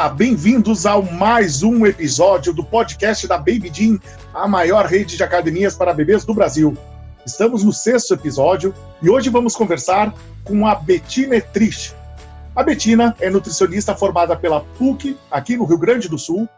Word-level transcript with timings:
Olá, 0.00 0.08
bem-vindos 0.08 0.86
ao 0.86 1.02
mais 1.02 1.62
um 1.62 1.84
episódio 1.84 2.54
do 2.54 2.64
podcast 2.64 3.28
da 3.28 3.36
Baby 3.36 3.70
Jean, 3.70 3.98
a 4.32 4.48
maior 4.48 4.86
rede 4.86 5.14
de 5.14 5.22
academias 5.22 5.76
para 5.76 5.92
bebês 5.92 6.24
do 6.24 6.32
Brasil. 6.32 6.74
Estamos 7.26 7.62
no 7.62 7.70
sexto 7.70 8.14
episódio 8.14 8.74
e 9.02 9.10
hoje 9.10 9.28
vamos 9.28 9.54
conversar 9.54 10.14
com 10.42 10.66
a 10.66 10.74
Betina 10.74 11.36
Etrich. 11.36 11.94
A 12.56 12.62
Betina 12.62 13.14
é 13.20 13.28
nutricionista 13.28 13.94
formada 13.94 14.34
pela 14.34 14.62
PUC, 14.78 15.18
aqui 15.30 15.54
no 15.54 15.66
Rio 15.66 15.76
Grande 15.76 16.08
do 16.08 16.18
Sul. 16.18 16.48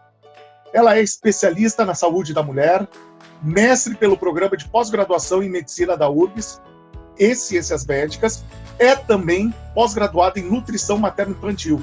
Ela 0.73 0.97
é 0.97 1.03
especialista 1.03 1.85
na 1.85 1.97
saúde 1.97 2.33
da 2.33 2.45
mulher, 2.45 2.87
mestre 3.43 3.97
pelo 3.97 4.17
programa 4.17 4.57
de 4.57 4.69
pós-graduação 4.69 5.43
em 5.43 5.51
medicina 5.51 5.97
da 5.97 6.09
URBS 6.09 6.63
e 7.19 7.35
ciências 7.35 7.85
médicas, 7.85 8.45
é 8.79 8.95
também 8.95 9.53
pós-graduada 9.75 10.39
em 10.39 10.49
nutrição 10.49 10.97
materno-infantil. 10.97 11.83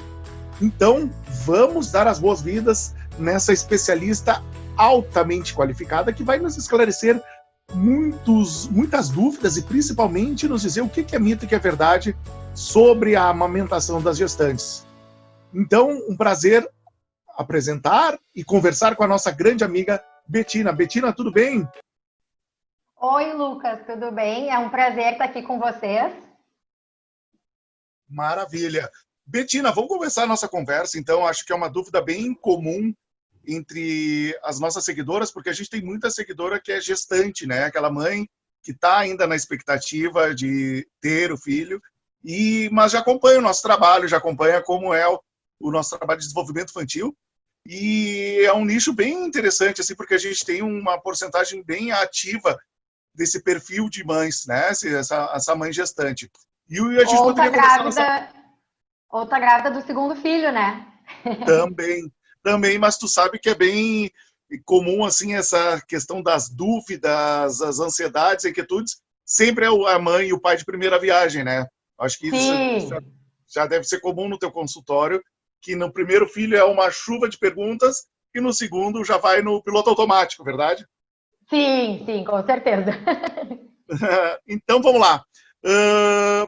Então, 0.60 1.10
vamos 1.44 1.90
dar 1.90 2.06
as 2.06 2.18
boas-vindas 2.18 2.94
nessa 3.18 3.52
especialista 3.52 4.42
altamente 4.76 5.54
qualificada 5.54 6.12
que 6.12 6.22
vai 6.22 6.38
nos 6.38 6.56
esclarecer 6.56 7.22
muitos, 7.74 8.68
muitas 8.68 9.08
dúvidas 9.08 9.56
e 9.56 9.62
principalmente 9.62 10.48
nos 10.48 10.62
dizer 10.62 10.82
o 10.82 10.88
que 10.88 11.14
é 11.14 11.18
mito 11.18 11.44
e 11.44 11.46
o 11.46 11.48
que 11.48 11.54
é 11.54 11.58
verdade 11.58 12.16
sobre 12.54 13.16
a 13.16 13.28
amamentação 13.28 14.02
das 14.02 14.18
gestantes. 14.18 14.86
Então, 15.52 15.90
um 16.08 16.16
prazer 16.16 16.68
apresentar 17.36 18.18
e 18.34 18.44
conversar 18.44 18.96
com 18.96 19.02
a 19.02 19.08
nossa 19.08 19.30
grande 19.30 19.64
amiga 19.64 20.02
Betina. 20.26 20.72
Betina, 20.72 21.12
tudo 21.12 21.32
bem? 21.32 21.66
Oi, 22.96 23.32
Lucas, 23.32 23.80
tudo 23.86 24.12
bem? 24.12 24.50
É 24.50 24.58
um 24.58 24.68
prazer 24.68 25.12
estar 25.12 25.24
aqui 25.24 25.42
com 25.42 25.58
vocês. 25.58 26.12
Maravilha. 28.08 28.90
Betina, 29.30 29.70
vamos 29.70 29.88
começar 29.88 30.24
a 30.24 30.26
nossa 30.26 30.48
conversa, 30.48 30.98
então. 30.98 31.24
Acho 31.24 31.44
que 31.44 31.52
é 31.52 31.54
uma 31.54 31.70
dúvida 31.70 32.02
bem 32.02 32.34
comum 32.34 32.92
entre 33.46 34.36
as 34.42 34.58
nossas 34.58 34.84
seguidoras, 34.84 35.30
porque 35.30 35.48
a 35.48 35.52
gente 35.52 35.70
tem 35.70 35.80
muita 35.80 36.10
seguidora 36.10 36.60
que 36.60 36.72
é 36.72 36.80
gestante, 36.80 37.46
né? 37.46 37.64
Aquela 37.64 37.92
mãe 37.92 38.28
que 38.60 38.72
está 38.72 38.98
ainda 38.98 39.28
na 39.28 39.36
expectativa 39.36 40.34
de 40.34 40.84
ter 41.00 41.30
o 41.30 41.38
filho, 41.38 41.80
e 42.24 42.68
mas 42.72 42.90
já 42.90 42.98
acompanha 42.98 43.38
o 43.38 43.42
nosso 43.42 43.62
trabalho, 43.62 44.08
já 44.08 44.16
acompanha 44.16 44.60
como 44.60 44.92
é 44.92 45.08
o, 45.08 45.20
o 45.60 45.70
nosso 45.70 45.96
trabalho 45.96 46.18
de 46.18 46.26
desenvolvimento 46.26 46.70
infantil, 46.70 47.16
e 47.64 48.42
é 48.44 48.52
um 48.52 48.64
nicho 48.64 48.92
bem 48.92 49.24
interessante, 49.24 49.80
assim, 49.80 49.94
porque 49.94 50.14
a 50.14 50.18
gente 50.18 50.44
tem 50.44 50.60
uma 50.60 51.00
porcentagem 51.00 51.62
bem 51.62 51.92
ativa 51.92 52.58
desse 53.14 53.40
perfil 53.44 53.88
de 53.88 54.04
mães, 54.04 54.44
né? 54.44 54.70
Essa, 54.70 55.30
essa 55.32 55.54
mãe 55.54 55.72
gestante. 55.72 56.28
E 56.68 56.80
a 56.80 57.04
gente 57.04 57.22
grávida, 57.48 57.84
nossa... 57.84 58.39
ou 59.10 59.26
tá 59.26 59.38
grávida 59.38 59.70
do 59.70 59.84
segundo 59.84 60.14
filho, 60.16 60.52
né? 60.52 60.86
Também, 61.44 62.10
também, 62.42 62.78
mas 62.78 62.96
tu 62.96 63.08
sabe 63.08 63.38
que 63.38 63.50
é 63.50 63.54
bem 63.54 64.10
comum 64.64 65.04
assim 65.04 65.34
essa 65.34 65.80
questão 65.86 66.22
das 66.22 66.48
dúvidas, 66.48 67.60
as 67.60 67.78
ansiedades, 67.78 68.44
inquietudes, 68.44 69.00
sempre 69.24 69.64
é 69.64 69.68
a 69.68 69.98
mãe 69.98 70.28
e 70.28 70.32
o 70.32 70.40
pai 70.40 70.56
de 70.56 70.64
primeira 70.64 70.98
viagem, 70.98 71.44
né? 71.44 71.66
Acho 71.98 72.18
que 72.18 72.28
isso 72.28 72.88
já, 72.88 73.00
já 73.52 73.66
deve 73.66 73.84
ser 73.84 74.00
comum 74.00 74.28
no 74.28 74.38
teu 74.38 74.50
consultório, 74.50 75.22
que 75.62 75.76
no 75.76 75.92
primeiro 75.92 76.26
filho 76.26 76.56
é 76.56 76.64
uma 76.64 76.90
chuva 76.90 77.28
de 77.28 77.38
perguntas 77.38 78.06
e 78.34 78.40
no 78.40 78.52
segundo 78.52 79.04
já 79.04 79.18
vai 79.18 79.42
no 79.42 79.62
piloto 79.62 79.90
automático, 79.90 80.44
verdade? 80.44 80.86
Sim, 81.48 82.02
sim, 82.06 82.24
com 82.24 82.44
certeza. 82.44 82.92
então 84.46 84.80
vamos 84.80 85.00
lá. 85.00 85.22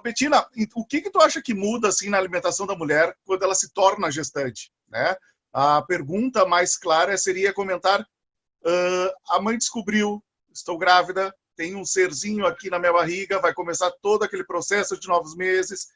Betina, 0.03 0.47
o 0.75 0.85
que 0.87 1.01
que 1.01 1.11
tu 1.11 1.21
acha 1.21 1.41
que 1.43 1.55
muda 1.55 1.89
assim 1.89 2.09
na 2.09 2.19
alimentação 2.19 2.67
da 2.67 2.75
mulher 2.75 3.15
quando 3.25 3.43
ela 3.43 3.55
se 3.55 3.73
torna 3.73 4.11
gestante, 4.11 4.73
né? 4.89 5.17
A 5.53 5.83
pergunta 5.83 6.47
mais 6.47 6.77
clara 6.77 7.17
seria 7.19 7.53
comentar: 7.53 8.01
uh, 8.01 9.11
a 9.29 9.41
mãe 9.41 9.59
descobriu, 9.59 10.23
estou 10.53 10.79
grávida, 10.79 11.35
tem 11.57 11.77
um 11.77 11.85
serzinho 11.85 12.47
aqui 12.47 12.71
na 12.71 12.79
minha 12.79 12.93
barriga, 12.93 13.39
vai 13.39 13.53
começar 13.53 13.91
todo 14.03 14.23
aquele 14.23 14.45
processo 14.45 14.99
de 14.99 15.07
novos 15.07 15.37
meses. 15.37 15.89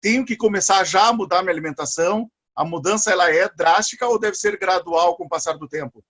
Tenho 0.00 0.24
que 0.24 0.36
começar 0.36 0.82
já 0.84 1.08
a 1.08 1.12
mudar 1.12 1.42
minha 1.42 1.52
alimentação. 1.52 2.30
A 2.56 2.64
mudança 2.64 3.12
ela 3.12 3.30
é 3.30 3.48
drástica 3.48 4.06
ou 4.06 4.18
deve 4.18 4.36
ser 4.36 4.58
gradual 4.58 5.16
com 5.16 5.24
o 5.24 5.28
passar 5.28 5.56
do 5.56 5.68
tempo? 5.68 6.04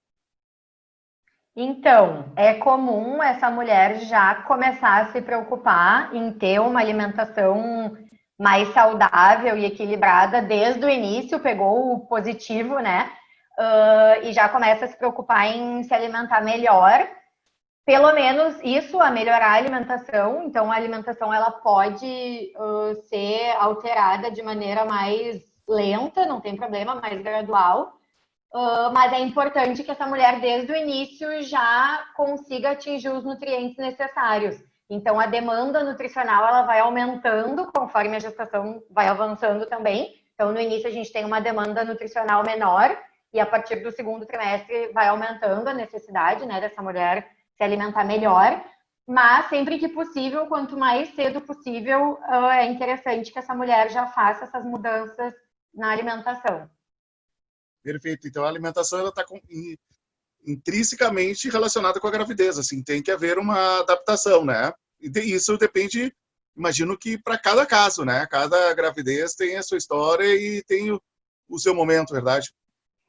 Então, 1.56 2.32
é 2.36 2.54
comum 2.54 3.22
essa 3.22 3.50
mulher 3.50 4.00
já 4.00 4.36
começar 4.42 5.02
a 5.02 5.12
se 5.12 5.20
preocupar 5.20 6.14
em 6.14 6.32
ter 6.32 6.60
uma 6.60 6.80
alimentação 6.80 7.96
mais 8.38 8.72
saudável 8.72 9.56
e 9.58 9.66
equilibrada 9.66 10.40
desde 10.40 10.84
o 10.84 10.88
início, 10.88 11.40
pegou 11.40 11.92
o 11.92 12.06
positivo, 12.06 12.78
né? 12.78 13.10
Uh, 13.58 14.26
e 14.26 14.32
já 14.32 14.48
começa 14.48 14.86
a 14.86 14.88
se 14.88 14.96
preocupar 14.96 15.46
em 15.48 15.82
se 15.82 15.92
alimentar 15.92 16.40
melhor. 16.40 17.06
Pelo 17.84 18.12
menos 18.14 18.58
isso, 18.62 19.00
a 19.00 19.10
melhorar 19.10 19.50
a 19.50 19.56
alimentação. 19.56 20.44
Então, 20.44 20.70
a 20.70 20.76
alimentação 20.76 21.34
ela 21.34 21.50
pode 21.50 22.52
uh, 22.56 22.94
ser 23.08 23.50
alterada 23.58 24.30
de 24.30 24.42
maneira 24.42 24.84
mais 24.84 25.42
lenta, 25.68 26.24
não 26.24 26.40
tem 26.40 26.56
problema, 26.56 26.94
mais 26.94 27.20
gradual. 27.20 27.92
Uh, 28.52 28.92
mas 28.92 29.12
é 29.12 29.20
importante 29.20 29.84
que 29.84 29.90
essa 29.92 30.06
mulher, 30.06 30.40
desde 30.40 30.72
o 30.72 30.76
início, 30.76 31.42
já 31.42 32.04
consiga 32.16 32.70
atingir 32.72 33.08
os 33.08 33.24
nutrientes 33.24 33.76
necessários. 33.76 34.60
Então, 34.88 35.20
a 35.20 35.26
demanda 35.26 35.84
nutricional 35.84 36.48
ela 36.48 36.62
vai 36.62 36.80
aumentando 36.80 37.70
conforme 37.72 38.16
a 38.16 38.18
gestação 38.18 38.82
vai 38.90 39.06
avançando 39.06 39.66
também. 39.66 40.14
Então, 40.34 40.50
no 40.50 40.60
início, 40.60 40.88
a 40.88 40.92
gente 40.92 41.12
tem 41.12 41.24
uma 41.24 41.40
demanda 41.40 41.84
nutricional 41.84 42.42
menor, 42.42 42.98
e 43.32 43.38
a 43.38 43.46
partir 43.46 43.76
do 43.76 43.92
segundo 43.92 44.26
trimestre 44.26 44.90
vai 44.92 45.06
aumentando 45.06 45.68
a 45.68 45.74
necessidade 45.74 46.44
né, 46.44 46.60
dessa 46.60 46.82
mulher 46.82 47.30
se 47.56 47.62
alimentar 47.62 48.02
melhor. 48.02 48.60
Mas, 49.06 49.46
sempre 49.46 49.78
que 49.78 49.88
possível, 49.88 50.46
quanto 50.46 50.76
mais 50.76 51.14
cedo 51.14 51.40
possível, 51.40 52.18
é 52.52 52.66
interessante 52.66 53.32
que 53.32 53.38
essa 53.38 53.54
mulher 53.54 53.90
já 53.90 54.06
faça 54.06 54.44
essas 54.44 54.64
mudanças 54.64 55.32
na 55.72 55.92
alimentação. 55.92 56.68
Perfeito. 57.82 58.28
Então, 58.28 58.44
a 58.44 58.48
alimentação 58.48 59.08
está 59.08 59.24
intrinsecamente 60.46 61.48
relacionada 61.48 62.00
com 62.00 62.06
a 62.06 62.10
gravidez, 62.10 62.58
assim, 62.58 62.82
tem 62.82 63.02
que 63.02 63.10
haver 63.10 63.38
uma 63.38 63.80
adaptação, 63.80 64.44
né? 64.44 64.72
E 65.00 65.08
isso 65.34 65.56
depende, 65.56 66.14
imagino 66.56 66.96
que 66.96 67.18
para 67.18 67.38
cada 67.38 67.64
caso, 67.66 68.04
né? 68.04 68.26
Cada 68.26 68.72
gravidez 68.74 69.34
tem 69.34 69.56
a 69.56 69.62
sua 69.62 69.78
história 69.78 70.24
e 70.24 70.62
tem 70.64 70.90
o, 70.90 71.00
o 71.48 71.58
seu 71.58 71.74
momento, 71.74 72.12
verdade? 72.12 72.52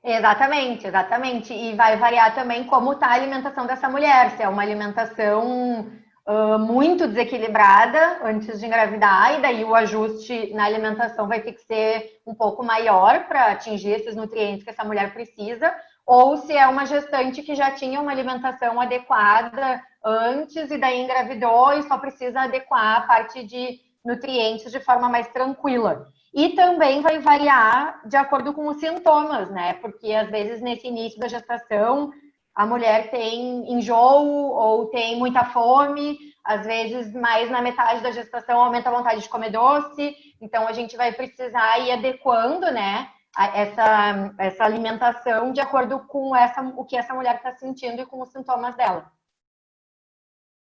Exatamente, 0.04 0.88
exatamente. 0.88 1.54
E 1.54 1.76
vai 1.76 1.98
variar 1.98 2.34
também 2.34 2.66
como 2.66 2.94
está 2.94 3.08
a 3.08 3.14
alimentação 3.14 3.68
dessa 3.68 3.88
mulher, 3.88 4.36
se 4.36 4.42
é 4.42 4.50
uma 4.50 4.62
alimentação 4.62 5.92
uh, 6.28 6.60
muito 6.60 7.08
desequilibrada 7.08 8.20
antes 8.24 8.60
de 8.60 8.66
engravidar, 8.66 9.38
e 9.38 9.42
daí 9.42 9.64
o 9.64 9.76
ajuste 9.76 10.54
na 10.54 10.66
alimentação 10.66 11.28
vai 11.28 11.42
ter 11.42 11.54
que 11.54 11.62
ser 11.62 12.22
um 12.26 12.34
pouco 12.34 12.64
maior 12.64 13.28
para 13.28 13.52
atingir 13.52 13.92
esses 13.92 14.16
nutrientes 14.16 14.64
que 14.64 14.70
essa 14.70 14.84
mulher 14.84 15.14
precisa, 15.14 15.74
ou 16.06 16.38
se 16.38 16.56
é 16.56 16.68
uma 16.68 16.86
gestante 16.86 17.42
que 17.42 17.56
já 17.56 17.72
tinha 17.72 18.02
uma 18.02 18.12
alimentação 18.12 18.82
adequada 18.82 19.82
antes 20.04 20.72
e 20.72 20.78
daí 20.78 21.02
engravidou 21.02 21.74
e 21.74 21.84
só 21.84 21.98
precisa 21.98 22.42
adequar 22.42 22.98
a 22.98 23.02
parte 23.02 23.44
de 23.44 23.80
nutrientes 24.04 24.72
de 24.72 24.80
forma 24.80 25.08
mais 25.08 25.28
tranquila. 25.28 26.08
E 26.34 26.50
também 26.50 27.02
vai 27.02 27.20
variar 27.20 28.02
de 28.08 28.16
acordo 28.16 28.54
com 28.54 28.68
os 28.68 28.80
sintomas, 28.80 29.50
né? 29.52 29.74
Porque 29.76 30.14
às 30.14 30.30
vezes 30.30 30.62
nesse 30.62 30.88
início 30.88 31.20
da 31.20 31.28
gestação 31.28 32.12
a 32.56 32.66
mulher 32.66 33.10
tem 33.10 33.72
enjoo 33.72 34.52
ou 34.52 34.88
tem 34.88 35.18
muita 35.18 35.46
fome, 35.46 36.18
às 36.44 36.66
vezes 36.66 37.14
mais 37.14 37.50
na 37.50 37.62
metade 37.62 38.02
da 38.02 38.12
gestação 38.12 38.60
aumenta 38.60 38.90
a 38.90 38.94
vontade 38.94 39.22
de 39.22 39.30
comer 39.30 39.52
doce, 39.52 40.16
então 40.42 40.68
a 40.68 40.74
gente 40.74 40.98
vai 40.98 41.12
precisar 41.14 41.80
ir 41.80 41.92
adequando, 41.92 42.72
né? 42.72 43.10
essa, 43.38 44.36
essa 44.38 44.64
alimentação 44.64 45.54
de 45.54 45.62
acordo 45.62 46.00
com 46.08 46.36
essa, 46.36 46.62
o 46.62 46.86
que 46.86 46.98
essa 46.98 47.14
mulher 47.14 47.38
está 47.38 47.56
sentindo 47.56 48.02
e 48.02 48.06
com 48.06 48.22
os 48.22 48.32
sintomas 48.32 48.76
dela. 48.76 49.12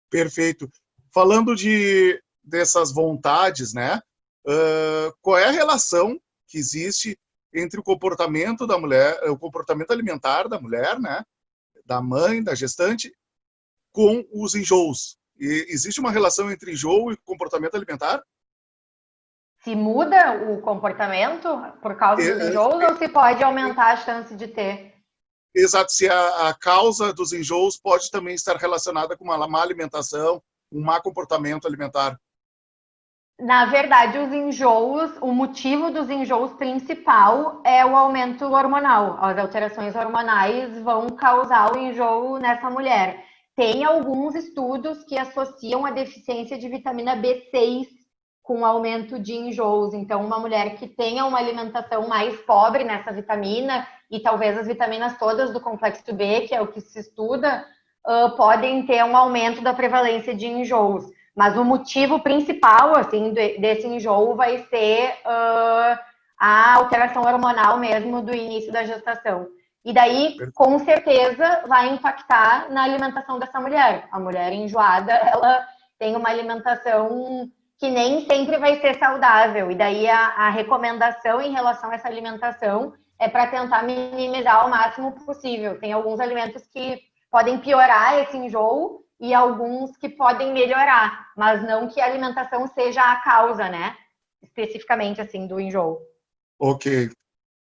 Perfeito. 0.09 0.69
Falando 1.13 1.55
de 1.55 2.21
dessas 2.43 2.93
vontades, 2.93 3.73
né? 3.73 4.01
Uh, 4.45 5.13
qual 5.21 5.37
é 5.37 5.45
a 5.45 5.51
relação 5.51 6.19
que 6.47 6.57
existe 6.57 7.17
entre 7.53 7.79
o 7.79 7.83
comportamento 7.83 8.65
da 8.65 8.77
mulher, 8.77 9.19
o 9.29 9.37
comportamento 9.37 9.91
alimentar 9.91 10.47
da 10.47 10.59
mulher, 10.59 10.99
né? 10.99 11.23
Da 11.87 12.01
mãe, 12.01 12.43
da 12.43 12.53
gestante, 12.53 13.11
com 13.91 14.23
os 14.31 14.53
enjoos? 14.53 15.17
E 15.39 15.65
existe 15.69 15.99
uma 15.99 16.11
relação 16.11 16.51
entre 16.51 16.73
enjoo 16.73 17.11
e 17.11 17.17
comportamento 17.17 17.75
alimentar? 17.75 18.21
se 19.67 19.75
muda 19.75 20.33
o 20.49 20.61
comportamento 20.61 21.49
por 21.81 21.97
causa 21.97 22.21
dos 22.21 22.41
é, 22.41 22.49
enjoos 22.49 22.81
é, 22.81 22.87
ou 22.87 22.97
se 22.97 23.09
pode 23.09 23.43
aumentar 23.43 23.93
a 23.93 23.97
chance 23.97 24.33
de 24.33 24.47
ter? 24.47 24.93
Exato, 25.53 25.91
se 25.91 26.07
a, 26.07 26.47
a, 26.47 26.53
causa 26.53 27.11
dos 27.11 27.33
enjoos 27.33 27.77
pode 27.77 28.09
também 28.09 28.33
estar 28.33 28.55
relacionada 28.55 29.17
com 29.17 29.25
uma 29.25 29.45
má 29.45 29.61
alimentação, 29.61 30.41
um 30.71 30.81
má 30.81 31.01
comportamento 31.01 31.67
alimentar. 31.67 32.17
Na 33.39 33.65
verdade, 33.65 34.17
os 34.17 34.33
enjoos, 34.33 35.11
o 35.21 35.31
motivo 35.31 35.91
dos 35.91 36.09
enjoos 36.09 36.53
principal 36.53 37.61
é 37.63 37.85
o 37.85 37.95
aumento 37.95 38.45
hormonal. 38.45 39.15
As 39.19 39.37
alterações 39.37 39.95
hormonais 39.95 40.81
vão 40.81 41.07
causar 41.11 41.71
o 41.71 41.77
enjoo 41.77 42.39
nessa 42.39 42.67
mulher. 42.67 43.23
Tem 43.55 43.83
alguns 43.83 44.33
estudos 44.33 45.03
que 45.03 45.19
associam 45.19 45.85
a 45.85 45.91
deficiência 45.91 46.57
de 46.57 46.67
vitamina 46.67 47.15
B6 47.15 47.85
com 48.41 48.65
aumento 48.65 49.19
de 49.19 49.35
enjoos. 49.35 49.93
Então, 49.93 50.25
uma 50.25 50.39
mulher 50.39 50.75
que 50.75 50.87
tenha 50.87 51.23
uma 51.23 51.37
alimentação 51.37 52.07
mais 52.07 52.35
pobre 52.41 52.83
nessa 52.83 53.11
vitamina, 53.11 53.87
e 54.09 54.19
talvez 54.19 54.57
as 54.57 54.65
vitaminas 54.65 55.17
todas 55.19 55.51
do 55.51 55.59
complexo 55.59 56.11
B, 56.11 56.41
que 56.47 56.55
é 56.55 56.61
o 56.61 56.67
que 56.67 56.81
se 56.81 56.99
estuda, 56.99 57.63
uh, 58.07 58.35
podem 58.35 58.85
ter 58.85 59.03
um 59.03 59.15
aumento 59.15 59.61
da 59.61 59.73
prevalência 59.73 60.33
de 60.33 60.47
enjoos. 60.47 61.05
Mas 61.37 61.55
o 61.55 61.63
motivo 61.63 62.19
principal, 62.19 62.97
assim, 62.97 63.31
desse 63.31 63.85
enjoo 63.85 64.35
vai 64.35 64.57
ser 64.71 65.11
uh, 65.23 65.99
a 66.39 66.73
alteração 66.77 67.21
hormonal 67.21 67.77
mesmo 67.77 68.23
do 68.23 68.33
início 68.33 68.71
da 68.73 68.83
gestação. 68.83 69.47
E 69.85 69.93
daí, 69.93 70.35
com 70.55 70.79
certeza, 70.79 71.61
vai 71.67 71.89
impactar 71.89 72.71
na 72.71 72.81
alimentação 72.83 73.37
dessa 73.37 73.59
mulher. 73.59 74.07
A 74.11 74.19
mulher 74.19 74.51
enjoada, 74.51 75.13
ela 75.31 75.63
tem 75.99 76.15
uma 76.15 76.27
alimentação 76.27 77.47
que 77.77 77.91
nem 77.91 78.25
sempre 78.25 78.57
vai 78.57 78.81
ser 78.81 78.97
saudável. 78.97 79.69
E 79.69 79.75
daí 79.75 80.09
a, 80.09 80.29
a 80.29 80.49
recomendação 80.49 81.39
em 81.39 81.51
relação 81.51 81.91
a 81.91 81.95
essa 81.95 82.07
alimentação 82.07 82.93
é 83.19 83.29
para 83.29 83.45
tentar 83.45 83.83
minimizar 83.83 84.65
o 84.65 84.71
máximo 84.71 85.11
possível. 85.11 85.79
Tem 85.79 85.93
alguns 85.93 86.19
alimentos 86.19 86.65
que 86.65 86.99
podem 87.29 87.59
piorar 87.59 88.17
esse 88.17 88.35
enjoo 88.35 89.03
e 89.19 89.33
alguns 89.33 89.97
que 89.97 90.09
podem 90.09 90.53
melhorar, 90.53 91.31
mas 91.35 91.63
não 91.63 91.87
que 91.87 91.99
a 91.99 92.05
alimentação 92.05 92.67
seja 92.67 93.01
a 93.01 93.15
causa, 93.17 93.67
né? 93.67 93.97
Especificamente 94.41 95.19
assim 95.19 95.47
do 95.47 95.59
enjoo. 95.59 95.99
Ok, 96.59 97.09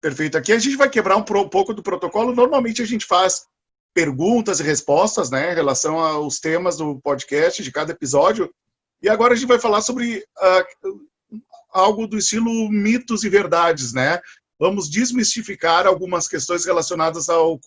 perfeito. 0.00 0.36
Aqui 0.36 0.52
a 0.52 0.58
gente 0.58 0.76
vai 0.76 0.88
quebrar 0.88 1.16
um, 1.16 1.22
pouco 1.22 1.72
do 1.72 1.82
protocolo. 1.82 2.34
Normalmente 2.34 2.82
a 2.82 2.86
gente 2.86 3.06
faz 3.06 3.46
perguntas 3.94 4.58
e 4.58 4.64
respostas, 4.64 5.30
né, 5.30 5.52
em 5.52 5.54
relação 5.54 6.00
aos 6.00 6.40
temas 6.40 6.76
do 6.76 7.00
podcast 7.00 7.62
de 7.62 7.70
cada 7.70 7.92
episódio. 7.92 8.52
E 9.00 9.08
agora 9.08 9.34
a 9.34 9.36
gente 9.36 9.48
vai 9.48 9.60
falar 9.60 9.82
sobre 9.82 10.18
uh, 10.18 11.40
algo 11.70 12.06
do 12.06 12.18
estilo 12.18 12.68
mitos 12.68 13.22
e 13.22 13.28
verdades, 13.28 13.92
né? 13.92 14.20
Vamos 14.58 14.88
desmistificar 14.88 15.86
algumas 15.86 16.26
questões 16.26 16.64
relacionadas 16.64 17.28
ao, 17.28 17.60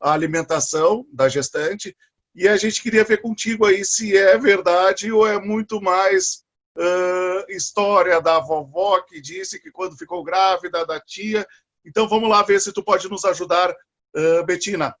à 0.00 0.12
alimentação 0.12 1.06
da 1.12 1.28
gestante. 1.28 1.96
E 2.34 2.46
a 2.48 2.56
gente 2.56 2.82
queria 2.82 3.04
ver 3.04 3.20
contigo 3.20 3.66
aí 3.66 3.84
se 3.84 4.16
é 4.16 4.38
verdade 4.38 5.10
ou 5.10 5.26
é 5.26 5.40
muito 5.40 5.80
mais 5.80 6.44
uh, 6.76 7.50
história 7.50 8.20
da 8.20 8.38
vovó 8.38 9.00
que 9.02 9.20
disse 9.20 9.60
que 9.60 9.70
quando 9.70 9.96
ficou 9.96 10.22
grávida, 10.22 10.86
da 10.86 11.00
tia. 11.00 11.46
Então 11.84 12.08
vamos 12.08 12.28
lá 12.28 12.42
ver 12.42 12.60
se 12.60 12.72
tu 12.72 12.82
pode 12.82 13.08
nos 13.08 13.24
ajudar, 13.24 13.70
uh, 13.70 14.44
Betina. 14.44 14.94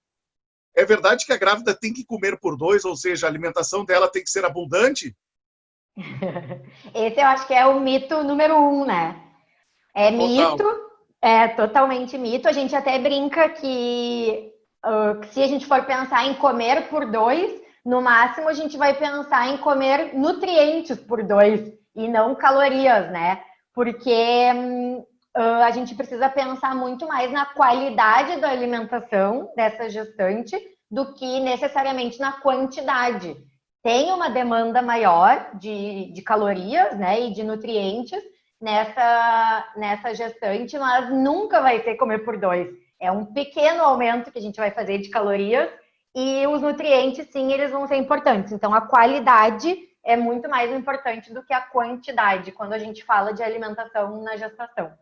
É 0.74 0.84
verdade 0.84 1.26
que 1.26 1.32
a 1.32 1.36
grávida 1.36 1.74
tem 1.74 1.92
que 1.92 2.04
comer 2.04 2.38
por 2.38 2.56
dois, 2.56 2.84
ou 2.84 2.96
seja, 2.96 3.26
a 3.26 3.30
alimentação 3.30 3.84
dela 3.84 4.10
tem 4.10 4.22
que 4.22 4.30
ser 4.30 4.44
abundante? 4.44 5.16
Esse 6.94 7.20
eu 7.20 7.26
acho 7.26 7.46
que 7.46 7.54
é 7.54 7.66
o 7.66 7.80
mito 7.80 8.22
número 8.22 8.56
um, 8.56 8.84
né? 8.84 9.20
É 9.94 10.10
Total. 10.10 10.28
mito, 10.28 10.90
é 11.20 11.48
totalmente 11.48 12.16
mito. 12.16 12.48
A 12.48 12.52
gente 12.52 12.74
até 12.74 12.98
brinca 12.98 13.48
que 13.50 14.52
uh, 14.84 15.24
se 15.32 15.42
a 15.42 15.46
gente 15.46 15.66
for 15.66 15.84
pensar 15.84 16.26
em 16.26 16.34
comer 16.34 16.88
por 16.88 17.10
dois, 17.10 17.52
no 17.84 18.02
máximo 18.02 18.48
a 18.48 18.52
gente 18.52 18.76
vai 18.76 18.94
pensar 18.94 19.48
em 19.48 19.58
comer 19.58 20.14
nutrientes 20.14 20.98
por 20.98 21.22
dois 21.22 21.72
e 21.94 22.08
não 22.08 22.34
calorias, 22.34 23.10
né? 23.10 23.42
Porque 23.74 24.50
uh, 25.36 25.62
a 25.64 25.70
gente 25.70 25.94
precisa 25.94 26.28
pensar 26.28 26.74
muito 26.74 27.06
mais 27.06 27.30
na 27.32 27.46
qualidade 27.46 28.40
da 28.40 28.50
alimentação 28.50 29.52
dessa 29.56 29.88
gestante 29.88 30.56
do 30.90 31.14
que 31.14 31.40
necessariamente 31.40 32.18
na 32.18 32.32
quantidade 32.32 33.36
tem 33.82 34.12
uma 34.12 34.28
demanda 34.28 34.82
maior 34.82 35.50
de, 35.54 36.12
de 36.12 36.22
calorias 36.22 36.98
né, 36.98 37.20
e 37.20 37.32
de 37.32 37.42
nutrientes 37.42 38.22
nessa, 38.60 39.72
nessa 39.76 40.14
gestante, 40.14 40.78
mas 40.78 41.10
nunca 41.10 41.62
vai 41.62 41.82
ser 41.82 41.96
comer 41.96 42.18
por 42.18 42.38
dois. 42.38 42.68
É 43.00 43.10
um 43.10 43.24
pequeno 43.24 43.82
aumento 43.82 44.30
que 44.30 44.38
a 44.38 44.42
gente 44.42 44.56
vai 44.56 44.70
fazer 44.70 44.98
de 44.98 45.08
calorias 45.08 45.70
e 46.14 46.46
os 46.46 46.60
nutrientes, 46.60 47.28
sim, 47.32 47.52
eles 47.52 47.70
vão 47.70 47.86
ser 47.88 47.96
importantes. 47.96 48.52
Então, 48.52 48.74
a 48.74 48.80
qualidade 48.80 49.88
é 50.04 50.16
muito 50.16 50.48
mais 50.48 50.70
importante 50.72 51.32
do 51.32 51.42
que 51.42 51.52
a 51.52 51.60
quantidade 51.60 52.52
quando 52.52 52.72
a 52.72 52.78
gente 52.78 53.04
fala 53.04 53.32
de 53.32 53.42
alimentação 53.42 54.22
na 54.22 54.36
gestação. 54.36 54.92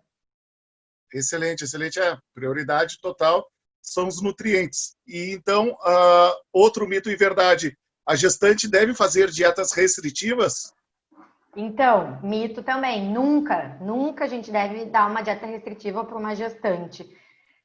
Excelente, 1.12 1.64
excelente. 1.64 1.98
É, 1.98 2.16
prioridade 2.34 3.00
total 3.00 3.46
são 3.82 4.06
os 4.06 4.22
nutrientes. 4.22 4.94
E 5.06 5.32
então, 5.32 5.70
uh, 5.70 6.34
outro 6.52 6.86
mito 6.86 7.10
e 7.10 7.16
verdade 7.16 7.76
a 8.06 8.14
gestante 8.14 8.68
deve 8.68 8.94
fazer 8.94 9.30
dietas 9.30 9.72
restritivas? 9.72 10.72
Então, 11.56 12.20
mito 12.22 12.62
também. 12.62 13.10
Nunca, 13.10 13.76
nunca 13.80 14.24
a 14.24 14.28
gente 14.28 14.50
deve 14.50 14.86
dar 14.86 15.10
uma 15.10 15.22
dieta 15.22 15.46
restritiva 15.46 16.04
para 16.04 16.16
uma 16.16 16.34
gestante. 16.34 17.08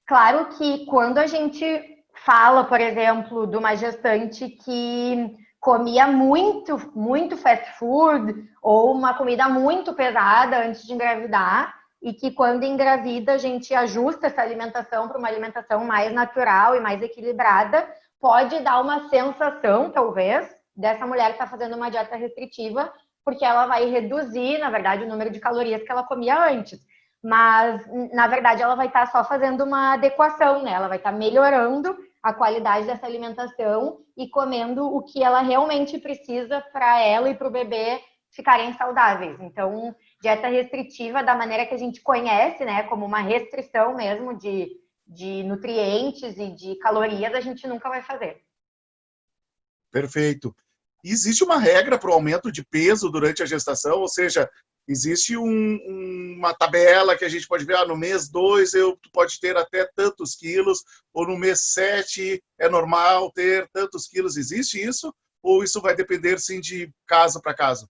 Claro 0.05 0.50
que 0.57 0.85
quando 0.85 1.17
a 1.17 1.27
gente 1.27 1.65
fala, 2.13 2.63
por 2.65 2.79
exemplo, 2.79 3.48
de 3.48 3.57
uma 3.57 3.75
gestante 3.75 4.50
que 4.50 5.36
comia 5.60 6.07
muito, 6.07 6.77
muito 6.93 7.38
fast 7.38 7.72
food 7.79 8.33
ou 8.62 8.91
uma 8.91 9.13
comida 9.13 9.48
muito 9.48 9.93
pesada 9.93 10.65
antes 10.65 10.86
de 10.86 10.93
engravidar 10.93 11.74
e 12.01 12.13
que 12.13 12.31
quando 12.31 12.65
engravida 12.65 13.33
a 13.33 13.38
gente 13.38 13.74
ajusta 13.74 14.27
essa 14.27 14.41
alimentação 14.41 15.07
para 15.07 15.17
uma 15.17 15.29
alimentação 15.29 15.86
mais 15.86 16.13
natural 16.13 16.75
e 16.75 16.81
mais 16.81 17.01
equilibrada, 17.01 17.88
pode 18.19 18.60
dar 18.60 18.81
uma 18.81 19.07
sensação, 19.07 19.89
talvez, 19.89 20.53
dessa 20.75 21.07
mulher 21.07 21.27
que 21.27 21.33
está 21.33 21.48
fazendo 21.48 21.77
uma 21.77 21.89
dieta 21.89 22.17
restritiva, 22.17 22.91
porque 23.24 23.45
ela 23.45 23.65
vai 23.65 23.86
reduzir, 23.86 24.57
na 24.57 24.69
verdade, 24.69 25.05
o 25.05 25.07
número 25.07 25.29
de 25.29 25.39
calorias 25.39 25.81
que 25.81 25.91
ela 25.91 26.03
comia 26.03 26.45
antes. 26.50 26.79
Mas, 27.24 27.82
na 28.13 28.27
verdade, 28.27 28.62
ela 28.62 28.75
vai 28.75 28.88
estar 28.88 29.10
só 29.12 29.24
fazendo 29.24 29.63
uma 29.63 29.94
adequação, 29.94 30.62
né? 30.62 30.74
Ela 30.74 30.89
vai 30.89 30.98
estar 30.98 31.12
melhorando 31.12 31.96
a 32.22 32.34
qualidade 32.34 32.86
dessa 32.86 33.06
alimentação 33.06 34.00
e 34.18 34.30
comendo 34.30 34.86
o 34.86 35.01
que 35.03 35.24
ela 35.24 35.42
realmente 35.42 35.98
precisa 35.98 36.62
para 36.74 37.00
ela 37.00 37.30
e 37.30 37.36
para 37.36 37.48
o 37.48 37.51
bebê 37.51 38.01
ficarem 38.32 38.74
saudáveis. 38.74 39.39
Então, 39.39 39.96
dieta 40.22 40.48
restritiva, 40.48 41.24
da 41.24 41.36
maneira 41.36 41.65
que 41.65 41.74
a 41.74 41.77
gente 41.77 42.01
conhece, 42.01 42.65
né, 42.65 42.84
como 42.84 43.06
uma 43.06 43.20
restrição 43.20 43.96
mesmo 43.96 44.38
de 44.38 44.84
de 45.06 45.44
nutrientes 45.44 46.38
e 46.38 46.51
de 46.51 46.75
calorias 46.77 47.34
a 47.34 47.42
gente 47.42 47.68
nunca 47.68 47.89
vai 47.89 48.01
fazer. 48.01 48.42
Perfeito. 49.92 50.56
Existe 51.03 51.44
uma 51.44 51.60
regra 51.60 52.00
para 52.00 52.10
o 52.10 52.13
aumento 52.13 52.51
de 52.51 52.65
peso 52.65 53.10
durante 53.12 53.44
a 53.44 53.46
gestação, 53.46 54.00
ou 54.00 54.08
seja, 54.08 54.50
existe 54.88 55.38
um, 55.38 56.36
uma 56.38 56.54
tabela 56.54 57.16
que 57.16 57.25
a 57.25 57.30
gente 57.30 57.48
pode 57.48 57.66
ver, 57.66 57.75
ah, 57.75 57.86
no 57.86 57.96
mês 57.96 58.30
2 58.30 58.74
eu 58.74 58.98
pode 59.12 59.40
ter 59.40 59.56
até 59.56 59.88
tantos 59.96 60.36
quilos, 60.36 60.84
ou 61.13 61.28
no 61.28 61.38
mês 61.38 61.74
7 61.74 62.42
é 62.60 62.70
normal 62.70 63.32
ter 63.32 63.68
tantos 63.72 64.08
quilos. 64.08 64.38
Existe 64.38 64.82
isso? 64.82 65.13
Ou 65.42 65.63
isso 65.63 65.82
vai 65.82 65.96
depender, 65.96 66.40
sim, 66.40 66.60
de 66.60 66.90
caso 67.06 67.42
para 67.42 67.54
caso? 67.54 67.88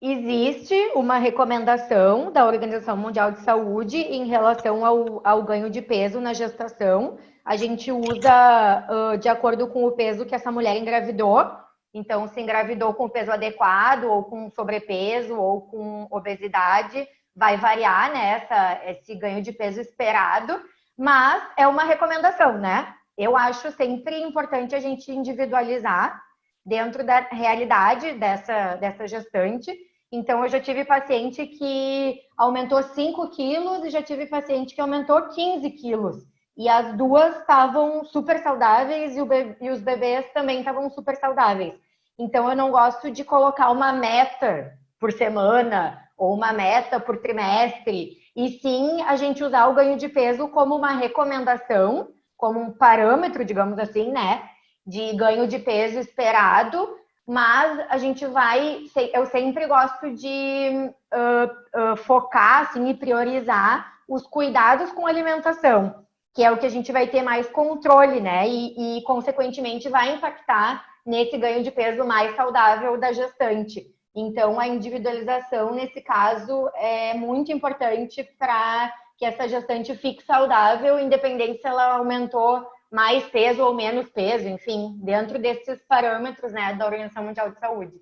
Existe 0.00 0.92
uma 0.94 1.18
recomendação 1.18 2.30
da 2.30 2.46
Organização 2.46 2.96
Mundial 2.96 3.32
de 3.32 3.40
Saúde 3.40 3.96
em 3.96 4.26
relação 4.26 4.84
ao, 4.84 5.20
ao 5.26 5.42
ganho 5.42 5.68
de 5.68 5.82
peso 5.82 6.20
na 6.20 6.32
gestação. 6.32 7.18
A 7.44 7.56
gente 7.56 7.90
usa 7.90 8.86
uh, 8.88 9.18
de 9.18 9.28
acordo 9.28 9.66
com 9.66 9.84
o 9.84 9.92
peso 9.92 10.24
que 10.24 10.36
essa 10.36 10.52
mulher 10.52 10.76
engravidou. 10.76 11.44
Então, 11.92 12.28
se 12.28 12.40
engravidou 12.40 12.94
com 12.94 13.08
peso 13.08 13.32
adequado, 13.32 14.04
ou 14.04 14.24
com 14.24 14.50
sobrepeso, 14.50 15.34
ou 15.34 15.62
com 15.62 16.06
obesidade, 16.10 17.06
vai 17.34 17.56
variar 17.56 18.12
né, 18.12 18.46
esse 18.86 19.14
ganho 19.14 19.42
de 19.42 19.52
peso 19.52 19.80
esperado, 19.80 20.60
mas 20.96 21.42
é 21.56 21.66
uma 21.66 21.84
recomendação, 21.84 22.58
né? 22.58 22.94
Eu 23.16 23.36
acho 23.36 23.70
sempre 23.72 24.20
importante 24.20 24.74
a 24.74 24.80
gente 24.80 25.10
individualizar 25.10 26.20
dentro 26.64 27.04
da 27.04 27.20
realidade 27.20 28.12
dessa, 28.14 28.76
dessa 28.76 29.06
gestante 29.06 29.72
então, 30.10 30.42
eu 30.42 30.48
já 30.48 30.58
tive 30.58 30.84
paciente 30.84 31.46
que 31.46 32.20
aumentou 32.36 32.82
5 32.82 33.28
quilos 33.30 33.84
e 33.84 33.90
já 33.90 34.02
tive 34.02 34.26
paciente 34.26 34.74
que 34.74 34.80
aumentou 34.80 35.28
15 35.28 35.70
quilos. 35.72 36.16
E 36.58 36.68
as 36.68 36.92
duas 36.96 37.38
estavam 37.38 38.04
super 38.04 38.42
saudáveis 38.42 39.16
e, 39.16 39.20
e 39.60 39.70
os 39.70 39.80
bebês 39.80 40.26
também 40.34 40.58
estavam 40.58 40.90
super 40.90 41.14
saudáveis. 41.14 41.72
Então, 42.18 42.50
eu 42.50 42.56
não 42.56 42.72
gosto 42.72 43.12
de 43.12 43.22
colocar 43.22 43.70
uma 43.70 43.92
meta 43.92 44.76
por 44.98 45.12
semana 45.12 46.02
ou 46.16 46.34
uma 46.34 46.52
meta 46.52 46.98
por 46.98 47.18
trimestre, 47.18 48.18
e 48.34 48.48
sim 48.60 49.00
a 49.02 49.14
gente 49.14 49.44
usar 49.44 49.68
o 49.68 49.74
ganho 49.74 49.96
de 49.96 50.08
peso 50.08 50.48
como 50.48 50.74
uma 50.74 50.90
recomendação, 50.94 52.08
como 52.36 52.58
um 52.58 52.72
parâmetro, 52.72 53.44
digamos 53.44 53.78
assim, 53.78 54.10
né, 54.10 54.42
de 54.84 55.14
ganho 55.14 55.46
de 55.46 55.60
peso 55.60 56.00
esperado, 56.00 56.88
mas 57.24 57.86
a 57.88 57.98
gente 57.98 58.26
vai, 58.26 58.82
eu 59.12 59.26
sempre 59.26 59.66
gosto 59.68 60.12
de 60.12 60.90
uh, 61.14 61.92
uh, 61.92 61.96
focar 61.98 62.62
assim, 62.62 62.88
e 62.88 62.94
priorizar 62.94 63.92
os 64.08 64.26
cuidados 64.26 64.90
com 64.90 65.06
alimentação, 65.06 66.04
que 66.38 66.44
é 66.44 66.52
o 66.52 66.56
que 66.56 66.66
a 66.66 66.70
gente 66.70 66.92
vai 66.92 67.08
ter 67.08 67.20
mais 67.20 67.48
controle, 67.48 68.20
né? 68.20 68.48
E, 68.48 68.98
e 68.98 69.02
consequentemente 69.02 69.88
vai 69.88 70.14
impactar 70.14 70.86
nesse 71.04 71.36
ganho 71.36 71.64
de 71.64 71.72
peso 71.72 72.04
mais 72.04 72.36
saudável 72.36 72.96
da 72.96 73.10
gestante. 73.10 73.92
Então, 74.14 74.60
a 74.60 74.68
individualização, 74.68 75.74
nesse 75.74 76.00
caso, 76.00 76.70
é 76.76 77.12
muito 77.14 77.50
importante 77.50 78.22
para 78.38 78.94
que 79.16 79.24
essa 79.24 79.48
gestante 79.48 79.96
fique 79.96 80.22
saudável, 80.22 81.00
independente 81.00 81.60
se 81.60 81.66
ela 81.66 81.96
aumentou 81.96 82.64
mais 82.88 83.24
peso 83.24 83.64
ou 83.64 83.74
menos 83.74 84.08
peso, 84.08 84.46
enfim, 84.46 84.96
dentro 85.02 85.40
desses 85.40 85.84
parâmetros 85.88 86.52
né, 86.52 86.72
da 86.74 86.86
Organização 86.86 87.24
Mundial 87.24 87.50
de 87.50 87.58
Saúde. 87.58 88.00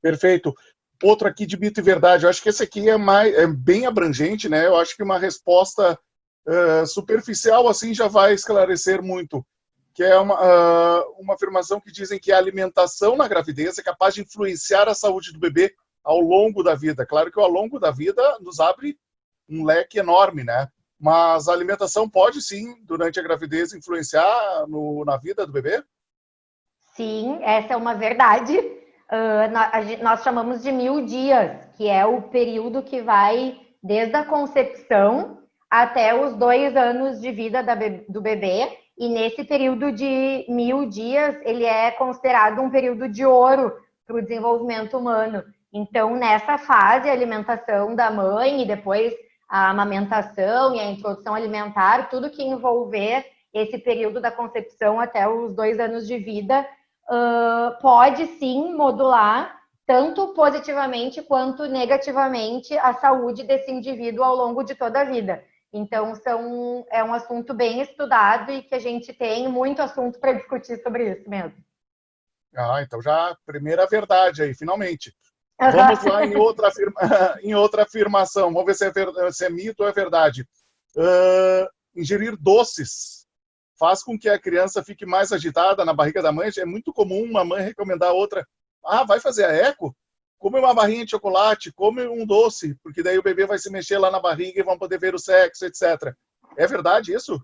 Perfeito. 0.00 0.54
Outro 1.02 1.28
aqui 1.28 1.44
de 1.44 1.60
mito 1.60 1.80
e 1.80 1.82
verdade. 1.82 2.24
Eu 2.24 2.30
acho 2.30 2.42
que 2.42 2.48
esse 2.48 2.62
aqui 2.62 2.88
é, 2.88 2.96
mais, 2.96 3.34
é 3.34 3.46
bem 3.46 3.84
abrangente, 3.84 4.48
né? 4.48 4.66
Eu 4.66 4.76
acho 4.76 4.96
que 4.96 5.02
uma 5.02 5.18
resposta 5.18 6.00
uh, 6.46 6.86
superficial 6.86 7.68
assim 7.68 7.94
já 7.94 8.08
vai 8.08 8.34
esclarecer 8.34 9.02
muito. 9.02 9.44
Que 9.92 10.02
é 10.02 10.18
uma, 10.18 10.34
uh, 10.34 11.14
uma 11.20 11.34
afirmação 11.34 11.80
que 11.80 11.92
dizem 11.92 12.18
que 12.18 12.32
a 12.32 12.38
alimentação 12.38 13.16
na 13.16 13.28
gravidez 13.28 13.78
é 13.78 13.82
capaz 13.82 14.14
de 14.14 14.22
influenciar 14.22 14.88
a 14.88 14.94
saúde 14.94 15.32
do 15.32 15.38
bebê 15.38 15.72
ao 16.02 16.20
longo 16.20 16.62
da 16.62 16.74
vida. 16.74 17.06
Claro 17.06 17.30
que 17.30 17.40
ao 17.40 17.48
longo 17.48 17.78
da 17.78 17.90
vida 17.90 18.38
nos 18.40 18.60
abre 18.60 18.98
um 19.48 19.64
leque 19.64 19.98
enorme, 19.98 20.42
né? 20.42 20.68
Mas 20.98 21.48
a 21.48 21.52
alimentação 21.52 22.08
pode 22.08 22.40
sim, 22.42 22.76
durante 22.84 23.20
a 23.20 23.22
gravidez, 23.22 23.72
influenciar 23.72 24.66
no, 24.66 25.04
na 25.04 25.16
vida 25.16 25.46
do 25.46 25.52
bebê? 25.52 25.82
Sim, 26.94 27.38
essa 27.42 27.74
é 27.74 27.76
uma 27.76 27.94
verdade. 27.94 28.56
Uh, 28.58 30.02
nós 30.02 30.22
chamamos 30.22 30.62
de 30.62 30.72
mil 30.72 31.04
dias, 31.04 31.66
que 31.76 31.88
é 31.88 32.06
o 32.06 32.22
período 32.22 32.82
que 32.82 33.02
vai 33.02 33.60
desde 33.82 34.16
a 34.16 34.24
concepção 34.24 35.43
até 35.82 36.14
os 36.14 36.36
dois 36.36 36.76
anos 36.76 37.20
de 37.20 37.32
vida 37.32 37.60
do 38.08 38.20
bebê. 38.20 38.78
E 38.96 39.08
nesse 39.08 39.42
período 39.42 39.90
de 39.90 40.46
mil 40.48 40.86
dias, 40.88 41.36
ele 41.42 41.64
é 41.64 41.90
considerado 41.90 42.60
um 42.60 42.70
período 42.70 43.08
de 43.08 43.26
ouro 43.26 43.72
para 44.06 44.14
o 44.14 44.22
desenvolvimento 44.22 44.96
humano. 44.96 45.42
Então, 45.72 46.14
nessa 46.14 46.58
fase, 46.58 47.08
a 47.08 47.12
alimentação 47.12 47.96
da 47.96 48.08
mãe 48.08 48.62
e 48.62 48.66
depois 48.66 49.12
a 49.48 49.70
amamentação 49.70 50.76
e 50.76 50.78
a 50.78 50.88
introdução 50.92 51.34
alimentar, 51.34 52.08
tudo 52.08 52.30
que 52.30 52.44
envolver 52.44 53.26
esse 53.52 53.76
período 53.76 54.20
da 54.20 54.30
concepção 54.30 55.00
até 55.00 55.28
os 55.28 55.56
dois 55.56 55.80
anos 55.80 56.06
de 56.06 56.18
vida, 56.18 56.64
uh, 57.10 57.80
pode 57.82 58.26
sim 58.38 58.72
modular 58.74 59.58
tanto 59.84 60.28
positivamente 60.34 61.20
quanto 61.20 61.66
negativamente 61.66 62.78
a 62.78 62.94
saúde 62.94 63.42
desse 63.42 63.72
indivíduo 63.72 64.22
ao 64.22 64.36
longo 64.36 64.62
de 64.62 64.76
toda 64.76 65.00
a 65.00 65.04
vida. 65.04 65.42
Então, 65.76 66.14
são, 66.14 66.86
é 66.88 67.02
um 67.02 67.12
assunto 67.12 67.52
bem 67.52 67.80
estudado 67.80 68.52
e 68.52 68.62
que 68.62 68.76
a 68.76 68.78
gente 68.78 69.12
tem 69.12 69.48
muito 69.48 69.82
assunto 69.82 70.20
para 70.20 70.34
discutir 70.34 70.80
sobre 70.80 71.10
isso 71.10 71.28
mesmo. 71.28 71.58
Ah, 72.56 72.80
então 72.80 73.02
já 73.02 73.36
primeira 73.44 73.84
verdade 73.84 74.44
aí, 74.44 74.54
finalmente. 74.54 75.12
Vamos 75.58 76.04
lá 76.04 76.24
em 76.24 76.36
outra, 76.36 76.68
afirma, 76.68 76.94
em 77.42 77.54
outra 77.56 77.82
afirmação. 77.82 78.52
Vamos 78.52 78.66
ver 78.66 78.74
se 78.74 78.86
é, 78.86 78.90
ver, 78.92 79.32
se 79.32 79.44
é 79.44 79.50
mito 79.50 79.82
ou 79.82 79.88
é 79.88 79.92
verdade. 79.92 80.46
Uh, 80.96 81.66
ingerir 81.96 82.36
doces 82.36 83.26
faz 83.76 84.00
com 84.00 84.16
que 84.16 84.28
a 84.28 84.38
criança 84.38 84.84
fique 84.84 85.04
mais 85.04 85.32
agitada 85.32 85.84
na 85.84 85.92
barriga 85.92 86.22
da 86.22 86.30
mãe. 86.30 86.50
É 86.56 86.64
muito 86.64 86.92
comum 86.92 87.24
uma 87.24 87.44
mãe 87.44 87.64
recomendar 87.64 88.10
a 88.10 88.14
outra: 88.14 88.46
ah, 88.84 89.02
vai 89.02 89.18
fazer 89.18 89.44
a 89.44 89.52
eco? 89.52 89.92
Come 90.44 90.58
uma 90.58 90.74
barrinha 90.74 91.06
de 91.06 91.12
chocolate, 91.12 91.72
come 91.72 92.06
um 92.06 92.26
doce, 92.26 92.74
porque 92.82 93.02
daí 93.02 93.16
o 93.16 93.22
bebê 93.22 93.46
vai 93.46 93.56
se 93.56 93.70
mexer 93.70 93.96
lá 93.96 94.10
na 94.10 94.20
barriga 94.20 94.60
e 94.60 94.62
vão 94.62 94.76
poder 94.76 94.98
ver 94.98 95.14
o 95.14 95.18
sexo, 95.18 95.64
etc. 95.64 96.14
É 96.54 96.66
verdade 96.66 97.14
isso? 97.14 97.42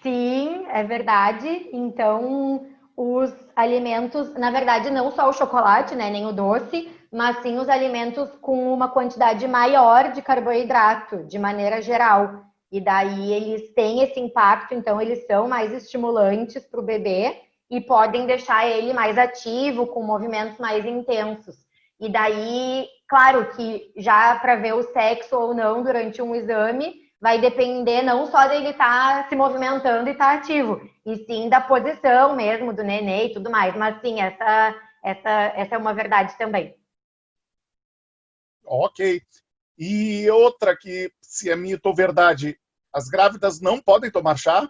Sim, 0.00 0.64
é 0.68 0.84
verdade. 0.84 1.68
Então, 1.72 2.68
os 2.96 3.34
alimentos, 3.56 4.32
na 4.34 4.52
verdade, 4.52 4.92
não 4.92 5.10
só 5.10 5.28
o 5.28 5.32
chocolate, 5.32 5.96
né, 5.96 6.08
nem 6.08 6.24
o 6.24 6.30
doce, 6.30 6.88
mas 7.10 7.42
sim 7.42 7.58
os 7.58 7.68
alimentos 7.68 8.30
com 8.40 8.72
uma 8.72 8.86
quantidade 8.86 9.48
maior 9.48 10.12
de 10.12 10.22
carboidrato, 10.22 11.24
de 11.24 11.36
maneira 11.36 11.82
geral. 11.82 12.44
E 12.70 12.80
daí 12.80 13.32
eles 13.32 13.74
têm 13.74 14.04
esse 14.04 14.20
impacto, 14.20 14.72
então 14.72 15.00
eles 15.00 15.26
são 15.26 15.48
mais 15.48 15.72
estimulantes 15.72 16.64
para 16.64 16.78
o 16.78 16.84
bebê 16.84 17.40
e 17.68 17.80
podem 17.80 18.24
deixar 18.24 18.68
ele 18.68 18.92
mais 18.92 19.18
ativo, 19.18 19.88
com 19.88 20.00
movimentos 20.00 20.60
mais 20.60 20.86
intensos. 20.86 21.63
E 22.00 22.08
daí, 22.08 22.88
claro 23.08 23.54
que 23.54 23.92
já 23.96 24.38
para 24.38 24.56
ver 24.56 24.74
o 24.74 24.82
sexo 24.92 25.36
ou 25.36 25.54
não 25.54 25.82
durante 25.82 26.20
um 26.20 26.34
exame, 26.34 27.04
vai 27.20 27.40
depender 27.40 28.02
não 28.02 28.26
só 28.26 28.46
dele 28.48 28.70
estar 28.70 29.22
tá 29.22 29.28
se 29.28 29.34
movimentando 29.34 30.08
e 30.08 30.12
estar 30.12 30.32
tá 30.32 30.38
ativo, 30.38 30.80
e 31.06 31.16
sim 31.24 31.48
da 31.48 31.60
posição 31.60 32.36
mesmo 32.36 32.72
do 32.72 32.82
nenê 32.82 33.26
e 33.26 33.32
tudo 33.32 33.50
mais. 33.50 33.74
Mas 33.74 34.00
sim, 34.00 34.20
essa, 34.20 34.74
essa, 35.02 35.30
essa 35.56 35.74
é 35.74 35.78
uma 35.78 35.94
verdade 35.94 36.36
também. 36.36 36.76
Ok. 38.66 39.22
E 39.78 40.30
outra 40.30 40.76
que, 40.76 41.10
se 41.20 41.50
é 41.50 41.56
mito 41.56 41.88
ou 41.88 41.94
verdade, 41.94 42.58
as 42.92 43.08
grávidas 43.08 43.60
não 43.60 43.80
podem 43.80 44.10
tomar 44.10 44.36
chá? 44.36 44.68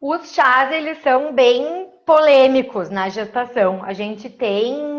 Os 0.00 0.32
chás, 0.32 0.72
eles 0.72 1.02
são 1.02 1.34
bem 1.34 1.90
polêmicos 2.04 2.90
na 2.90 3.08
gestação. 3.08 3.82
A 3.84 3.92
gente 3.92 4.28
tem 4.28 4.95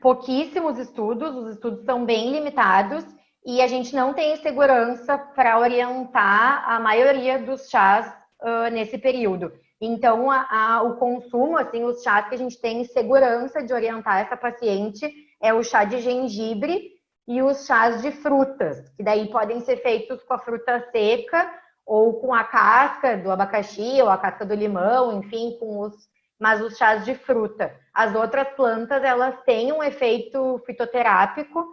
pouquíssimos 0.00 0.78
estudos, 0.78 1.34
os 1.34 1.54
estudos 1.54 1.84
são 1.84 2.04
bem 2.04 2.32
limitados 2.32 3.04
e 3.44 3.60
a 3.60 3.66
gente 3.66 3.94
não 3.94 4.12
tem 4.12 4.36
segurança 4.36 5.16
para 5.16 5.58
orientar 5.58 6.68
a 6.68 6.78
maioria 6.78 7.38
dos 7.38 7.68
chás 7.68 8.06
uh, 8.42 8.70
nesse 8.72 8.98
período. 8.98 9.52
Então, 9.80 10.30
a, 10.30 10.46
a, 10.50 10.82
o 10.82 10.96
consumo, 10.96 11.56
assim, 11.56 11.84
os 11.84 12.02
chás 12.02 12.28
que 12.28 12.34
a 12.34 12.38
gente 12.38 12.60
tem 12.60 12.84
segurança 12.84 13.62
de 13.62 13.72
orientar 13.72 14.20
essa 14.20 14.36
paciente 14.36 15.10
é 15.40 15.54
o 15.54 15.62
chá 15.62 15.84
de 15.84 16.00
gengibre 16.00 16.98
e 17.26 17.42
os 17.42 17.64
chás 17.64 18.02
de 18.02 18.10
frutas, 18.10 18.88
que 18.96 19.02
daí 19.02 19.30
podem 19.30 19.60
ser 19.60 19.76
feitos 19.78 20.22
com 20.24 20.34
a 20.34 20.38
fruta 20.38 20.88
seca 20.90 21.48
ou 21.86 22.20
com 22.20 22.34
a 22.34 22.44
casca 22.44 23.16
do 23.16 23.30
abacaxi 23.30 24.02
ou 24.02 24.10
a 24.10 24.18
casca 24.18 24.44
do 24.44 24.54
limão, 24.54 25.20
enfim, 25.20 25.56
com 25.60 25.80
os 25.80 26.08
mas 26.38 26.60
os 26.62 26.76
chás 26.76 27.04
de 27.04 27.14
fruta. 27.14 27.74
As 27.98 28.14
outras 28.14 28.46
plantas, 28.54 29.02
elas 29.02 29.42
têm 29.42 29.72
um 29.72 29.82
efeito 29.82 30.62
fitoterápico 30.64 31.66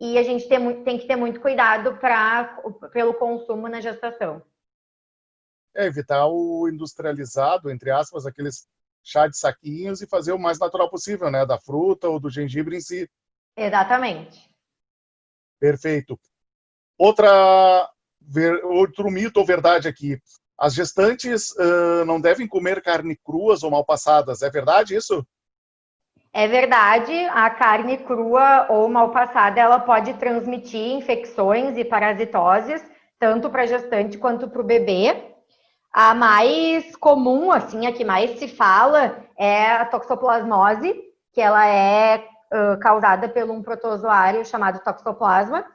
e 0.00 0.16
a 0.16 0.22
gente 0.22 0.48
tem, 0.48 0.84
tem 0.84 0.96
que 0.96 1.08
ter 1.08 1.16
muito 1.16 1.40
cuidado 1.40 1.96
pra, 1.96 2.56
pelo 2.92 3.14
consumo 3.14 3.66
na 3.66 3.80
gestação. 3.80 4.40
É, 5.74 5.84
evitar 5.84 6.28
o 6.28 6.68
industrializado, 6.68 7.68
entre 7.68 7.90
aspas, 7.90 8.26
aqueles 8.26 8.68
chá 9.02 9.26
de 9.26 9.36
saquinhos 9.36 10.00
e 10.00 10.06
fazer 10.06 10.30
o 10.30 10.38
mais 10.38 10.56
natural 10.60 10.88
possível, 10.88 11.32
né? 11.32 11.44
Da 11.44 11.58
fruta 11.58 12.08
ou 12.08 12.20
do 12.20 12.30
gengibre 12.30 12.76
em 12.76 12.80
si. 12.80 13.10
Exatamente. 13.56 14.48
Perfeito. 15.58 16.16
Outra, 16.96 17.90
ver, 18.20 18.64
outro 18.66 19.10
mito 19.10 19.40
ou 19.40 19.44
verdade 19.44 19.88
aqui. 19.88 20.16
As 20.56 20.74
gestantes 20.74 21.50
uh, 21.56 22.04
não 22.06 22.20
devem 22.20 22.46
comer 22.46 22.80
carne 22.80 23.16
cruas 23.16 23.64
ou 23.64 23.70
mal 23.72 23.84
passadas. 23.84 24.42
É 24.42 24.48
verdade 24.48 24.94
isso? 24.94 25.26
É 26.34 26.48
verdade, 26.48 27.12
a 27.26 27.50
carne 27.50 27.98
crua 27.98 28.66
ou 28.70 28.88
mal 28.88 29.10
passada, 29.10 29.60
ela 29.60 29.78
pode 29.78 30.14
transmitir 30.14 30.94
infecções 30.94 31.76
e 31.76 31.84
parasitoses, 31.84 32.82
tanto 33.18 33.50
para 33.50 33.62
a 33.62 33.66
gestante 33.66 34.16
quanto 34.16 34.48
para 34.48 34.62
o 34.62 34.64
bebê. 34.64 35.34
A 35.92 36.14
mais 36.14 36.96
comum, 36.96 37.52
assim, 37.52 37.86
a 37.86 37.92
que 37.92 38.02
mais 38.02 38.38
se 38.38 38.48
fala 38.48 39.18
é 39.38 39.72
a 39.72 39.84
toxoplasmose, 39.84 40.98
que 41.34 41.40
ela 41.40 41.66
é 41.66 42.24
uh, 42.50 42.80
causada 42.80 43.28
por 43.28 43.50
um 43.50 43.62
protozoário 43.62 44.42
chamado 44.46 44.82
toxoplasma 44.82 45.66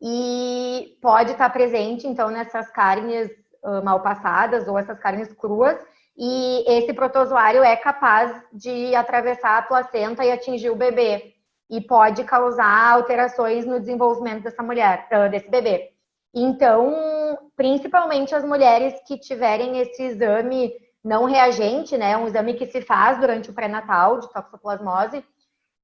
e 0.00 0.98
pode 1.00 1.32
estar 1.32 1.48
presente, 1.48 2.06
então, 2.06 2.28
nessas 2.28 2.70
carnes 2.70 3.30
uh, 3.64 3.82
mal 3.82 4.00
passadas 4.00 4.68
ou 4.68 4.78
essas 4.78 4.98
carnes 4.98 5.32
cruas. 5.32 5.78
E 6.16 6.64
esse 6.78 6.92
protozoário 6.92 7.62
é 7.62 7.76
capaz 7.76 8.42
de 8.52 8.94
atravessar 8.94 9.58
a 9.58 9.62
placenta 9.62 10.24
e 10.24 10.30
atingir 10.30 10.70
o 10.70 10.76
bebê 10.76 11.34
e 11.70 11.80
pode 11.80 12.22
causar 12.24 12.92
alterações 12.92 13.64
no 13.64 13.80
desenvolvimento 13.80 14.42
dessa 14.42 14.62
mulher, 14.62 15.08
desse 15.30 15.48
bebê. 15.48 15.92
Então, 16.34 17.50
principalmente 17.56 18.34
as 18.34 18.44
mulheres 18.44 18.94
que 19.06 19.18
tiverem 19.18 19.78
esse 19.78 20.02
exame 20.02 20.72
não 21.02 21.24
reagente, 21.24 21.96
né, 21.96 22.16
um 22.16 22.26
exame 22.26 22.54
que 22.54 22.66
se 22.66 22.80
faz 22.80 23.18
durante 23.18 23.50
o 23.50 23.54
pré-natal 23.54 24.20
de 24.20 24.30
toxoplasmose, 24.32 25.24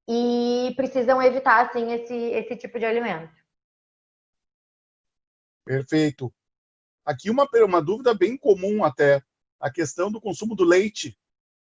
e 0.08 0.72
precisam 0.74 1.20
evitar, 1.20 1.66
assim, 1.66 1.92
esse, 1.92 2.14
esse 2.14 2.56
tipo 2.56 2.78
de 2.78 2.86
alimento. 2.86 3.30
Perfeito. 5.66 6.32
Aqui 7.04 7.28
uma, 7.30 7.46
uma 7.66 7.82
dúvida 7.82 8.14
bem 8.14 8.36
comum 8.36 8.84
até, 8.84 9.22
a 9.60 9.70
questão 9.70 10.10
do 10.10 10.20
consumo 10.20 10.54
do 10.54 10.64
leite. 10.64 11.16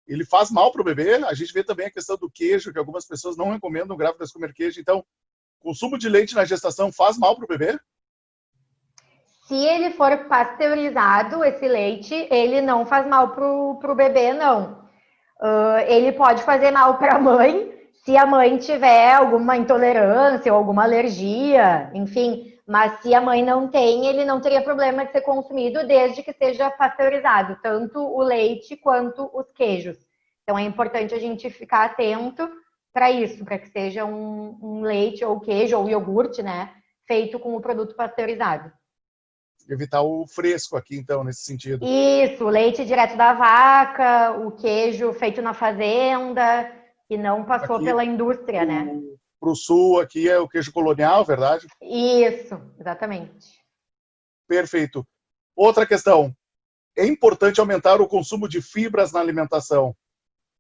Ele 0.08 0.26
faz 0.26 0.52
mal 0.52 0.72
para 0.72 0.82
o 0.82 0.86
bebê? 0.86 1.16
A 1.26 1.34
gente 1.34 1.54
vê 1.54 1.64
também 1.64 1.88
a 1.88 1.92
questão 1.92 2.18
do 2.18 2.30
queijo, 2.30 2.72
que 2.72 2.80
algumas 2.80 3.06
pessoas 3.06 3.38
não 3.38 3.52
recomendam 3.52 3.96
grávidas 3.96 4.32
comer 4.32 4.54
queijo. 4.54 4.80
Então, 4.80 5.06
consumo 5.60 5.98
de 5.98 6.10
leite 6.10 6.36
na 6.36 6.46
gestação 6.46 6.92
faz 6.92 7.18
mal 7.18 7.36
para 7.36 7.46
o 7.46 7.48
bebê? 7.48 7.80
Se 9.48 9.56
ele 9.56 9.92
for 9.92 10.26
pasteurizado, 10.26 11.44
esse 11.44 11.68
leite, 11.68 12.16
ele 12.32 12.62
não 12.62 12.86
faz 12.86 13.06
mal 13.08 13.30
para 13.30 13.92
o 13.92 13.96
bebê, 13.96 14.34
não. 14.34 14.82
Uh, 15.42 15.80
ele 15.88 16.12
pode 16.12 16.44
fazer 16.44 16.72
mal 16.72 16.98
para 17.00 17.16
a 17.16 17.20
mãe, 17.20 17.72
se 18.06 18.16
a 18.16 18.26
mãe 18.26 18.58
tiver 18.58 19.14
alguma 19.14 19.58
intolerância 19.58 20.52
ou 20.52 20.58
alguma 20.58 20.84
alergia, 20.84 21.92
enfim. 21.94 22.52
Mas 22.72 23.02
se 23.02 23.14
a 23.14 23.20
mãe 23.20 23.44
não 23.44 23.68
tem, 23.68 24.08
ele 24.08 24.24
não 24.24 24.40
teria 24.40 24.62
problema 24.62 25.04
de 25.04 25.12
ser 25.12 25.20
consumido 25.20 25.86
desde 25.86 26.24
que 26.24 26.32
seja 26.32 26.72
pasteurizado, 26.72 27.60
tanto 27.62 28.00
o 28.00 28.22
leite 28.22 28.78
quanto 28.78 29.30
os 29.34 29.52
queijos. 29.52 29.98
Então 30.42 30.58
é 30.58 30.62
importante 30.62 31.14
a 31.14 31.20
gente 31.20 31.50
ficar 31.50 31.84
atento 31.84 32.50
para 32.94 33.12
isso, 33.12 33.44
para 33.44 33.60
que 33.60 33.68
seja 33.68 34.06
um, 34.06 34.58
um, 34.62 34.82
leite 34.84 35.26
ou 35.26 35.42
queijo 35.42 35.78
ou 35.78 35.90
iogurte, 35.90 36.42
né, 36.42 36.72
feito 37.06 37.38
com 37.38 37.58
o 37.58 37.60
produto 37.60 37.94
pasteurizado. 37.94 38.72
Evitar 39.70 40.02
o 40.02 40.26
fresco 40.26 40.78
aqui, 40.78 40.96
então, 40.96 41.26
nesse 41.26 41.44
sentido. 41.44 41.86
Isso, 41.86 42.46
o 42.46 42.50
leite 42.50 42.86
direto 42.86 43.18
da 43.18 43.34
vaca, 43.34 44.32
o 44.40 44.52
queijo 44.54 45.12
feito 45.12 45.42
na 45.42 45.54
fazenda, 45.54 46.72
que 47.06 47.18
não 47.18 47.44
passou 47.44 47.76
aqui, 47.76 47.86
pela 47.86 48.06
indústria, 48.06 48.64
né? 48.64 48.98
Para 49.42 49.50
o 49.50 49.56
sul, 49.56 50.00
aqui 50.00 50.30
é 50.30 50.38
o 50.38 50.48
queijo 50.48 50.72
colonial, 50.72 51.26
verdade? 51.26 51.66
Isso, 51.82 52.62
exatamente. 52.80 53.60
Perfeito. 54.48 55.04
Outra 55.56 55.84
questão. 55.84 56.32
É 56.96 57.08
importante 57.08 57.60
aumentar 57.60 58.00
o 58.00 58.08
consumo 58.08 58.48
de 58.48 58.62
fibras 58.62 59.12
na 59.12 59.20
alimentação 59.20 59.96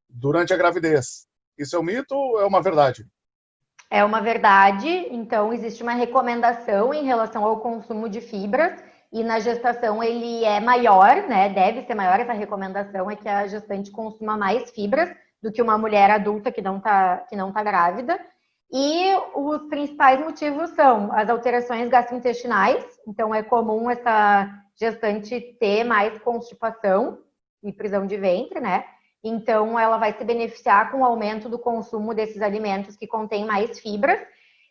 durante 0.09 0.51
a 0.51 0.57
gravidez. 0.57 1.27
Isso 1.55 1.75
é 1.75 1.79
um 1.79 1.83
mito 1.83 2.15
ou 2.15 2.41
é 2.41 2.45
uma 2.45 2.59
verdade? 2.59 3.05
É 3.87 4.03
uma 4.03 4.19
verdade. 4.19 4.87
Então, 5.11 5.53
existe 5.53 5.83
uma 5.83 5.93
recomendação 5.93 6.91
em 6.91 7.05
relação 7.05 7.45
ao 7.45 7.59
consumo 7.59 8.09
de 8.09 8.19
fibras 8.19 8.81
e 9.13 9.23
na 9.23 9.39
gestação 9.39 10.01
ele 10.01 10.43
é 10.43 10.59
maior, 10.59 11.27
né? 11.27 11.49
Deve 11.49 11.85
ser 11.85 11.93
maior. 11.93 12.19
Essa 12.19 12.33
recomendação 12.33 13.11
é 13.11 13.15
que 13.15 13.29
a 13.29 13.45
gestante 13.45 13.91
consuma 13.91 14.35
mais 14.35 14.71
fibras 14.71 15.13
do 15.39 15.51
que 15.51 15.61
uma 15.61 15.77
mulher 15.77 16.09
adulta 16.09 16.51
que 16.51 16.61
não 16.63 16.77
está 16.77 17.17
que 17.29 17.35
não 17.35 17.51
tá 17.51 17.61
grávida. 17.61 18.19
E 18.71 19.13
os 19.35 19.63
principais 19.67 20.19
motivos 20.19 20.69
são 20.71 21.11
as 21.11 21.29
alterações 21.29 21.89
gastrointestinais, 21.89 22.85
então 23.05 23.35
é 23.35 23.43
comum 23.43 23.89
essa 23.89 24.49
gestante 24.79 25.57
ter 25.59 25.83
mais 25.83 26.17
constipação 26.19 27.19
e 27.61 27.73
prisão 27.73 28.07
de 28.07 28.15
ventre, 28.15 28.61
né? 28.61 28.85
Então 29.23 29.77
ela 29.77 29.97
vai 29.97 30.13
se 30.13 30.23
beneficiar 30.23 30.89
com 30.89 31.01
o 31.01 31.05
aumento 31.05 31.49
do 31.49 31.59
consumo 31.59 32.13
desses 32.13 32.41
alimentos 32.41 32.95
que 32.95 33.05
contêm 33.05 33.45
mais 33.45 33.77
fibras. 33.79 34.19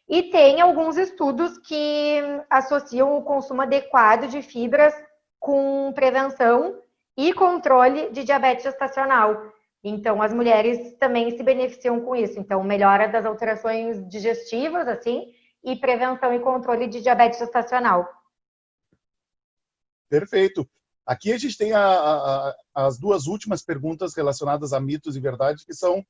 E 0.08 0.24
tem 0.24 0.60
alguns 0.60 0.96
estudos 0.96 1.58
que 1.58 2.20
associam 2.48 3.16
o 3.16 3.22
consumo 3.22 3.62
adequado 3.62 4.26
de 4.28 4.42
fibras 4.42 4.94
com 5.38 5.92
prevenção 5.94 6.80
e 7.16 7.32
controle 7.32 8.10
de 8.10 8.24
diabetes 8.24 8.64
gestacional. 8.64 9.52
Então, 9.82 10.20
as 10.20 10.32
mulheres 10.32 10.96
também 10.98 11.30
se 11.36 11.42
beneficiam 11.42 12.00
com 12.00 12.14
isso. 12.14 12.38
Então, 12.38 12.62
melhora 12.62 13.08
das 13.08 13.24
alterações 13.24 14.06
digestivas, 14.08 14.86
assim, 14.86 15.32
e 15.64 15.76
prevenção 15.76 16.34
e 16.34 16.40
controle 16.40 16.86
de 16.86 17.00
diabetes 17.00 17.38
gestacional. 17.38 18.08
Perfeito. 20.08 20.68
Aqui 21.06 21.32
a 21.32 21.38
gente 21.38 21.56
tem 21.56 21.72
a, 21.72 21.80
a, 21.80 22.56
as 22.74 22.98
duas 22.98 23.26
últimas 23.26 23.62
perguntas 23.62 24.14
relacionadas 24.14 24.72
a 24.72 24.80
mitos 24.80 25.16
e 25.16 25.20
verdades, 25.20 25.64
que 25.64 25.74
são, 25.74 26.04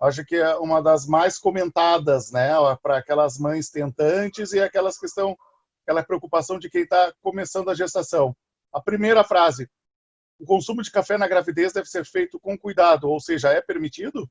acho 0.00 0.24
que 0.24 0.36
é 0.36 0.56
uma 0.56 0.82
das 0.82 1.06
mais 1.06 1.38
comentadas, 1.38 2.30
né, 2.30 2.50
para 2.82 2.98
aquelas 2.98 3.38
mães 3.38 3.68
tentantes 3.68 4.52
e 4.52 4.60
aquelas 4.60 4.98
que 4.98 5.06
estão, 5.06 5.36
aquela 5.82 6.04
preocupação 6.04 6.58
de 6.58 6.70
quem 6.70 6.82
está 6.82 7.12
começando 7.20 7.68
a 7.68 7.74
gestação. 7.74 8.34
A 8.72 8.80
primeira 8.80 9.24
frase: 9.24 9.68
o 10.38 10.46
consumo 10.46 10.82
de 10.82 10.90
café 10.90 11.18
na 11.18 11.26
gravidez 11.26 11.72
deve 11.72 11.86
ser 11.86 12.04
feito 12.04 12.38
com 12.38 12.56
cuidado, 12.56 13.10
ou 13.10 13.20
seja, 13.20 13.52
é 13.52 13.60
permitido? 13.60 14.28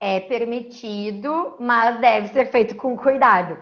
É 0.00 0.20
permitido, 0.20 1.56
mas 1.60 2.00
deve 2.00 2.28
ser 2.28 2.50
feito 2.50 2.74
com 2.74 2.96
cuidado. 2.96 3.58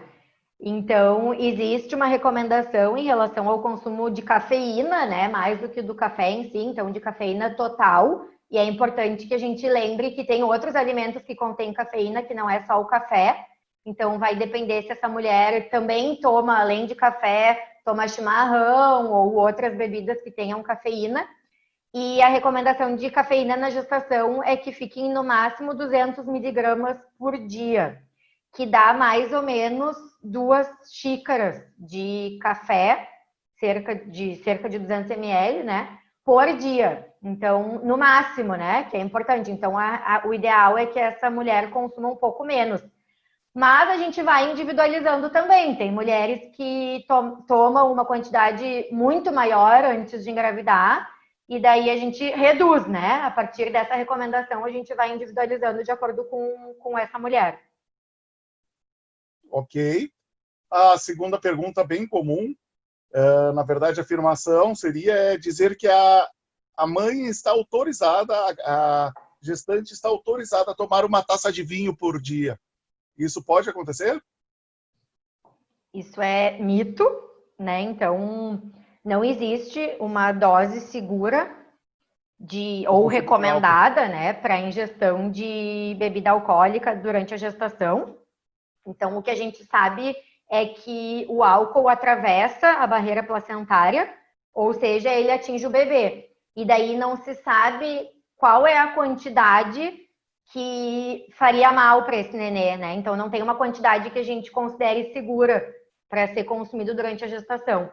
Então, 0.61 1.33
existe 1.33 1.95
uma 1.95 2.05
recomendação 2.05 2.97
em 2.97 3.05
relação 3.05 3.47
ao 3.47 3.61
consumo 3.61 4.09
de 4.09 4.21
cafeína, 4.21 5.05
né? 5.05 5.27
Mais 5.27 5.59
do 5.59 5.69
que 5.69 5.81
do 5.81 5.95
café 5.95 6.31
em 6.31 6.49
si, 6.49 6.57
então 6.57 6.91
de 6.91 6.99
cafeína 6.99 7.55
total. 7.55 8.25
E 8.51 8.57
é 8.57 8.63
importante 8.65 9.27
que 9.27 9.33
a 9.33 9.37
gente 9.37 9.67
lembre 9.67 10.11
que 10.11 10.25
tem 10.25 10.43
outros 10.43 10.75
alimentos 10.75 11.21
que 11.23 11.35
contêm 11.35 11.73
cafeína, 11.73 12.23
que 12.23 12.33
não 12.33 12.49
é 12.49 12.63
só 12.63 12.81
o 12.81 12.87
café. 12.87 13.45
Então, 13.85 14.19
vai 14.19 14.35
depender 14.35 14.83
se 14.83 14.91
essa 14.91 15.07
mulher 15.07 15.69
também 15.69 16.19
toma, 16.19 16.59
além 16.59 16.85
de 16.85 16.95
café, 16.95 17.68
toma 17.89 18.07
chimarrão 18.07 19.11
ou 19.11 19.33
outras 19.33 19.75
bebidas 19.75 20.21
que 20.21 20.29
tenham 20.29 20.61
cafeína. 20.61 21.27
E 21.91 22.21
a 22.21 22.27
recomendação 22.27 22.95
de 22.95 23.09
cafeína 23.09 23.57
na 23.57 23.71
gestação 23.71 24.43
é 24.43 24.55
que 24.55 24.71
fiquem 24.71 25.11
no 25.11 25.23
máximo 25.23 25.73
200 25.73 26.23
miligramas 26.27 26.99
por 27.17 27.35
dia, 27.47 27.99
que 28.55 28.67
dá 28.67 28.93
mais 28.93 29.33
ou 29.33 29.41
menos 29.41 29.97
duas 30.21 30.69
xícaras 30.93 31.63
de 31.79 32.37
café, 32.39 33.09
cerca 33.59 33.95
de 33.95 34.35
cerca 34.43 34.69
de 34.69 34.77
200 34.77 35.09
ml, 35.09 35.63
né, 35.63 35.97
por 36.23 36.45
dia. 36.57 37.07
Então, 37.23 37.81
no 37.83 37.97
máximo, 37.97 38.53
né, 38.53 38.83
que 38.83 38.97
é 38.97 38.99
importante. 38.99 39.49
Então, 39.49 39.75
a, 39.75 39.95
a, 39.95 40.27
o 40.27 40.33
ideal 40.33 40.77
é 40.77 40.85
que 40.85 40.99
essa 40.99 41.31
mulher 41.31 41.71
consuma 41.71 42.07
um 42.07 42.15
pouco 42.15 42.45
menos. 42.45 42.83
Mas 43.59 43.89
a 43.89 43.97
gente 43.97 44.23
vai 44.23 44.53
individualizando 44.53 45.29
também. 45.29 45.75
Tem 45.75 45.91
mulheres 45.91 46.55
que 46.55 47.03
to 47.05 47.43
tomam 47.45 47.91
uma 47.91 48.05
quantidade 48.05 48.87
muito 48.89 49.33
maior 49.33 49.83
antes 49.83 50.23
de 50.23 50.31
engravidar, 50.31 51.13
e 51.45 51.59
daí 51.59 51.89
a 51.89 51.97
gente 51.97 52.23
reduz, 52.23 52.87
né? 52.87 53.15
A 53.15 53.29
partir 53.29 53.69
dessa 53.69 53.95
recomendação, 53.95 54.63
a 54.63 54.71
gente 54.71 54.95
vai 54.95 55.13
individualizando 55.13 55.83
de 55.83 55.91
acordo 55.91 56.23
com, 56.23 56.73
com 56.79 56.97
essa 56.97 57.19
mulher. 57.19 57.61
Ok. 59.51 60.09
A 60.71 60.97
segunda 60.97 61.37
pergunta, 61.37 61.83
bem 61.83 62.07
comum, 62.07 62.55
uh, 63.13 63.51
na 63.51 63.63
verdade, 63.63 63.99
a 63.99 64.03
afirmação 64.03 64.73
seria 64.73 65.37
dizer 65.37 65.75
que 65.75 65.89
a, 65.89 66.29
a 66.77 66.87
mãe 66.87 67.25
está 67.25 67.51
autorizada, 67.51 68.33
a, 68.33 69.07
a 69.07 69.13
gestante 69.41 69.91
está 69.91 70.07
autorizada 70.07 70.71
a 70.71 70.75
tomar 70.75 71.03
uma 71.03 71.21
taça 71.21 71.51
de 71.51 71.61
vinho 71.61 71.93
por 71.93 72.21
dia. 72.21 72.57
Isso 73.19 73.43
pode 73.43 73.69
acontecer? 73.69 74.23
Isso 75.93 76.21
é 76.21 76.57
mito, 76.57 77.05
né? 77.57 77.81
Então, 77.81 78.71
não 79.03 79.23
existe 79.23 79.97
uma 79.99 80.31
dose 80.31 80.79
segura 80.79 81.53
de 82.39 82.85
ou 82.87 83.05
recomendada, 83.07 84.07
né, 84.07 84.31
para 84.31 84.61
ingestão 84.61 85.29
de 85.29 85.93
bebida 85.99 86.31
alcoólica 86.31 86.95
durante 86.95 87.33
a 87.33 87.37
gestação. 87.37 88.17
Então, 88.87 89.17
o 89.17 89.21
que 89.21 89.29
a 89.29 89.35
gente 89.35 89.65
sabe 89.65 90.15
é 90.49 90.65
que 90.65 91.25
o 91.27 91.43
álcool 91.43 91.89
atravessa 91.89 92.69
a 92.69 92.87
barreira 92.87 93.21
placentária, 93.21 94.11
ou 94.53 94.73
seja, 94.73 95.09
ele 95.09 95.29
atinge 95.29 95.67
o 95.67 95.69
bebê. 95.69 96.29
E 96.55 96.65
daí 96.65 96.97
não 96.97 97.17
se 97.17 97.35
sabe 97.35 98.09
qual 98.37 98.65
é 98.65 98.77
a 98.77 98.93
quantidade 98.93 100.08
que 100.51 101.27
faria 101.33 101.71
mal 101.71 102.03
para 102.05 102.17
esse 102.17 102.35
nenê, 102.35 102.75
né? 102.75 102.95
Então 102.95 103.15
não 103.15 103.29
tem 103.29 103.41
uma 103.41 103.55
quantidade 103.55 104.09
que 104.09 104.19
a 104.19 104.23
gente 104.23 104.51
considere 104.51 105.13
segura 105.13 105.63
para 106.09 106.27
ser 106.33 106.43
consumido 106.43 106.95
durante 106.95 107.23
a 107.23 107.27
gestação. 107.27 107.91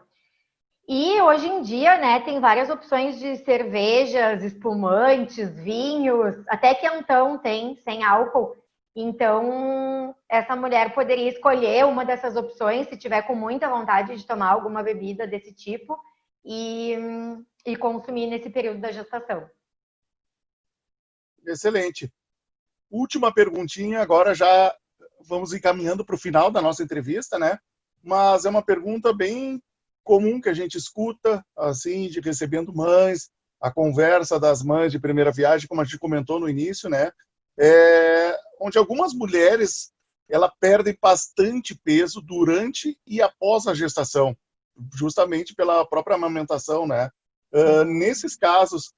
E 0.89 1.21
hoje 1.21 1.47
em 1.49 1.63
dia, 1.63 1.99
né, 1.99 2.21
tem 2.21 2.41
várias 2.41 2.71
opções 2.71 3.19
de 3.19 3.37
cervejas, 3.39 4.43
espumantes, 4.43 5.51
vinhos, 5.59 6.37
até 6.49 6.75
quentão 6.75 7.37
tem, 7.37 7.77
sem 7.83 8.05
álcool. 8.05 8.57
Então, 8.95 10.15
essa 10.29 10.57
mulher 10.57 10.95
poderia 10.95 11.29
escolher 11.29 11.85
uma 11.85 12.05
dessas 12.05 12.37
opções 12.37 12.89
se 12.89 12.97
tiver 12.97 13.23
com 13.23 13.35
muita 13.35 13.69
vontade 13.69 14.17
de 14.17 14.25
tomar 14.25 14.53
alguma 14.53 14.83
bebida 14.83 15.27
desse 15.27 15.53
tipo 15.53 15.99
e, 16.43 16.97
e 17.67 17.77
consumir 17.77 18.29
nesse 18.29 18.49
período 18.49 18.81
da 18.81 18.93
gestação. 18.93 19.51
Excelente 21.45 22.11
última 22.91 23.33
perguntinha, 23.33 24.01
agora 24.01 24.35
já 24.35 24.75
vamos 25.27 25.53
encaminhando 25.53 26.05
para 26.05 26.15
o 26.15 26.19
final 26.19 26.51
da 26.51 26.63
nossa 26.63 26.83
entrevista, 26.83 27.39
né? 27.39 27.59
Mas 28.03 28.45
é 28.45 28.51
uma 28.51 28.63
pergunta 28.63 29.13
bem 29.13 29.63
comum 30.05 30.41
que 30.41 30.49
a 30.49 30.55
gente 30.55 30.79
escuta, 30.79 31.45
assim, 31.57 32.09
de 32.09 32.21
recebendo 32.21 32.73
mães, 32.73 33.29
a 33.61 33.73
conversa 33.73 34.39
das 34.39 34.63
mães 34.63 34.93
de 34.93 35.01
primeira 35.01 35.33
viagem, 35.33 35.67
como 35.67 35.81
a 35.81 35.85
gente 35.85 35.99
comentou 35.99 36.39
no 36.39 36.49
início, 36.49 36.89
né? 36.89 37.11
É 37.59 38.39
onde 38.61 38.79
algumas 38.79 39.13
mulheres 39.13 39.93
ela 40.29 40.53
perdem 40.61 40.97
bastante 41.01 41.75
peso 41.75 42.21
durante 42.21 42.99
e 43.07 43.23
após 43.23 43.67
a 43.67 43.75
gestação, 43.75 44.37
justamente 44.95 45.55
pela 45.55 45.87
própria 45.87 46.17
amamentação, 46.17 46.87
né? 46.87 47.11
Uh, 47.53 47.85
nesses 47.85 48.37
casos, 48.37 48.93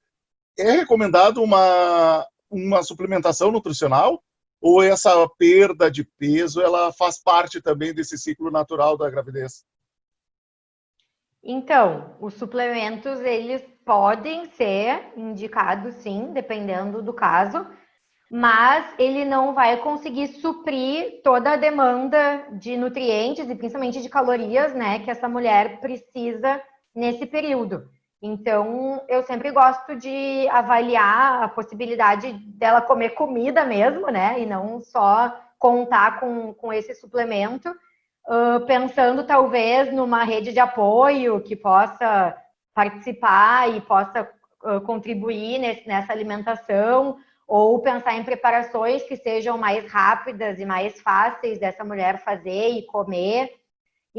é 0.57 0.71
recomendado 0.71 1.41
uma, 1.41 2.27
uma 2.49 2.83
suplementação 2.83 3.51
nutricional 3.51 4.23
ou 4.61 4.81
essa 4.83 5.27
perda 5.37 5.89
de 5.89 6.03
peso 6.03 6.61
ela 6.61 6.91
faz 6.91 7.21
parte 7.21 7.61
também 7.61 7.93
desse 7.93 8.17
ciclo 8.17 8.51
natural 8.51 8.97
da 8.97 9.09
gravidez? 9.09 9.63
Então, 11.43 12.17
os 12.19 12.33
suplementos 12.33 13.21
eles 13.21 13.63
podem 13.85 14.45
ser 14.51 15.13
indicados 15.15 15.95
sim, 15.95 16.33
dependendo 16.33 17.01
do 17.01 17.13
caso, 17.13 17.65
mas 18.29 18.93
ele 18.99 19.25
não 19.25 19.55
vai 19.55 19.77
conseguir 19.77 20.27
suprir 20.27 21.21
toda 21.23 21.53
a 21.53 21.57
demanda 21.57 22.45
de 22.51 22.77
nutrientes 22.77 23.49
e 23.49 23.55
principalmente 23.55 24.01
de 24.01 24.09
calorias, 24.09 24.73
né, 24.75 24.99
que 24.99 25.09
essa 25.09 25.27
mulher 25.27 25.79
precisa 25.79 26.61
nesse 26.93 27.25
período. 27.25 27.89
Então, 28.21 29.01
eu 29.07 29.23
sempre 29.23 29.49
gosto 29.51 29.95
de 29.95 30.47
avaliar 30.49 31.43
a 31.43 31.47
possibilidade 31.47 32.33
dela 32.33 32.81
comer 32.81 33.11
comida 33.11 33.63
mesmo, 33.63 34.07
né, 34.07 34.41
e 34.41 34.45
não 34.45 34.81
só 34.81 35.33
contar 35.57 36.19
com, 36.19 36.53
com 36.53 36.71
esse 36.73 36.93
suplemento, 36.95 37.69
uh, 37.69 38.65
pensando 38.65 39.25
talvez 39.25 39.93
numa 39.93 40.23
rede 40.23 40.51
de 40.51 40.59
apoio 40.59 41.41
que 41.41 41.55
possa 41.55 42.35
participar 42.73 43.69
e 43.73 43.81
possa 43.81 44.29
uh, 44.63 44.81
contribuir 44.81 45.59
nesse, 45.59 45.87
nessa 45.87 46.11
alimentação, 46.11 47.17
ou 47.47 47.79
pensar 47.79 48.13
em 48.13 48.23
preparações 48.23 49.01
que 49.03 49.17
sejam 49.17 49.57
mais 49.57 49.91
rápidas 49.91 50.59
e 50.59 50.65
mais 50.65 51.01
fáceis 51.01 51.57
dessa 51.57 51.83
mulher 51.83 52.23
fazer 52.23 52.69
e 52.69 52.85
comer. 52.85 53.58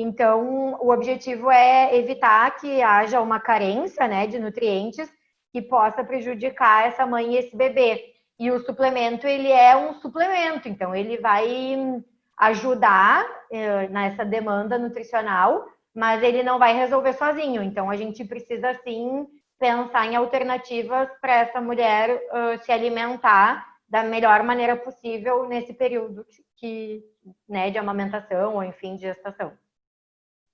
Então, 0.03 0.79
o 0.81 0.91
objetivo 0.91 1.51
é 1.51 1.95
evitar 1.95 2.57
que 2.59 2.81
haja 2.81 3.21
uma 3.21 3.39
carência 3.39 4.09
né, 4.09 4.27
de 4.27 4.39
nutrientes 4.39 5.13
que 5.53 5.61
possa 5.61 6.03
prejudicar 6.03 6.87
essa 6.87 7.05
mãe 7.05 7.35
e 7.35 7.37
esse 7.37 7.55
bebê. 7.55 8.15
E 8.39 8.51
o 8.51 8.61
suplemento, 8.61 9.27
ele 9.27 9.53
é 9.53 9.77
um 9.77 9.93
suplemento, 10.01 10.71
então 10.71 10.95
ele 10.95 11.19
vai 11.19 12.03
ajudar 12.39 13.27
eh, 13.53 13.89
nessa 13.89 14.25
demanda 14.25 14.79
nutricional, 14.79 15.67
mas 15.95 16.23
ele 16.23 16.43
não 16.43 16.59
vai 16.59 16.73
resolver 16.73 17.13
sozinho. 17.13 17.63
Então, 17.63 17.91
a 17.91 17.97
gente 17.97 18.25
precisa, 18.25 18.73
sim, 18.83 19.27
pensar 19.59 20.07
em 20.07 20.17
alternativas 20.17 21.11
para 21.21 21.35
essa 21.41 21.61
mulher 21.61 22.09
uh, 22.11 22.65
se 22.65 22.73
alimentar 22.73 23.67
da 23.87 24.03
melhor 24.03 24.43
maneira 24.45 24.77
possível 24.77 25.47
nesse 25.47 25.75
período 25.75 26.25
que, 26.57 27.05
né, 27.47 27.71
de 27.71 27.77
amamentação 27.77 28.55
ou 28.55 28.65
enfim 28.65 28.97
de 28.97 29.03
gestação. 29.03 29.53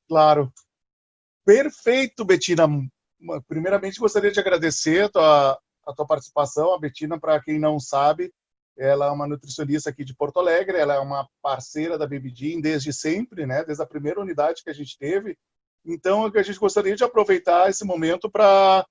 Claro. 0.08 0.52
Perfeito, 1.44 2.24
Betina. 2.24 2.66
Primeiramente, 3.48 4.00
gostaria 4.00 4.30
de 4.30 4.40
agradecer 4.40 5.04
a 5.04 5.08
tua, 5.08 5.60
a 5.86 5.92
tua 5.94 6.06
participação. 6.06 6.74
A 6.74 6.78
Betina, 6.78 7.18
para 7.18 7.40
quem 7.40 7.58
não 7.58 7.78
sabe, 7.78 8.32
ela 8.76 9.06
é 9.06 9.10
uma 9.10 9.26
nutricionista 9.26 9.90
aqui 9.90 10.04
de 10.04 10.14
Porto 10.14 10.38
Alegre, 10.38 10.78
ela 10.78 10.94
é 10.94 10.98
uma 10.98 11.26
parceira 11.40 11.96
da 11.96 12.06
Baby 12.06 12.60
desde 12.60 12.92
sempre, 12.92 13.46
né? 13.46 13.64
Desde 13.64 13.82
a 13.82 13.86
primeira 13.86 14.20
unidade 14.20 14.62
que 14.62 14.70
a 14.70 14.74
gente 14.74 14.98
teve. 14.98 15.36
Então, 15.84 16.26
a 16.26 16.42
gente 16.42 16.58
gostaria 16.58 16.94
de 16.94 17.04
aproveitar 17.04 17.70
esse 17.70 17.84
momento 17.84 18.28
para 18.30 18.84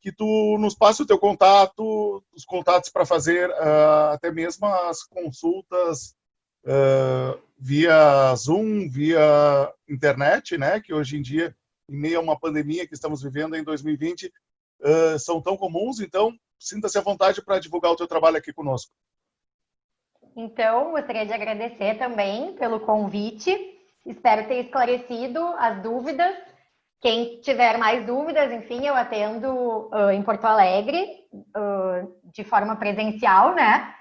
que 0.00 0.12
tu 0.12 0.58
nos 0.58 0.74
passe 0.74 1.02
o 1.02 1.06
teu 1.06 1.18
contato, 1.18 2.22
os 2.34 2.44
contatos 2.44 2.90
para 2.90 3.06
fazer 3.06 3.48
uh, 3.50 4.12
até 4.12 4.30
mesmo 4.30 4.66
as 4.66 5.02
consultas 5.04 6.14
uh, 6.64 7.40
via 7.58 8.34
Zoom, 8.36 8.88
via 8.88 9.72
internet, 9.88 10.56
né? 10.58 10.80
Que 10.80 10.92
hoje 10.92 11.16
em 11.16 11.22
dia, 11.22 11.54
em 11.88 11.96
meio 11.96 12.18
a 12.18 12.22
uma 12.22 12.38
pandemia 12.38 12.86
que 12.86 12.94
estamos 12.94 13.22
vivendo 13.22 13.56
em 13.56 13.62
2020, 13.62 14.26
uh, 14.80 15.18
são 15.18 15.40
tão 15.40 15.56
comuns. 15.56 16.00
Então, 16.00 16.32
sinta-se 16.58 16.98
à 16.98 17.00
vontade 17.00 17.42
para 17.42 17.58
divulgar 17.58 17.92
o 17.92 17.96
teu 17.96 18.06
trabalho 18.06 18.36
aqui 18.36 18.52
conosco. 18.52 18.92
Então, 20.36 20.92
gostaria 20.92 21.26
de 21.26 21.32
agradecer 21.32 21.98
também 21.98 22.54
pelo 22.54 22.80
convite. 22.80 23.54
Espero 24.06 24.48
ter 24.48 24.64
esclarecido 24.64 25.38
as 25.58 25.82
dúvidas 25.82 26.34
quem 27.02 27.40
tiver 27.40 27.76
mais 27.78 28.06
dúvidas, 28.06 28.52
enfim, 28.52 28.86
eu 28.86 28.94
atendo 28.94 29.90
uh, 29.92 30.10
em 30.12 30.22
Porto 30.22 30.44
Alegre 30.44 31.04
uh, 31.34 32.14
de 32.32 32.44
forma 32.44 32.76
presencial, 32.76 33.56
né? 33.56 33.92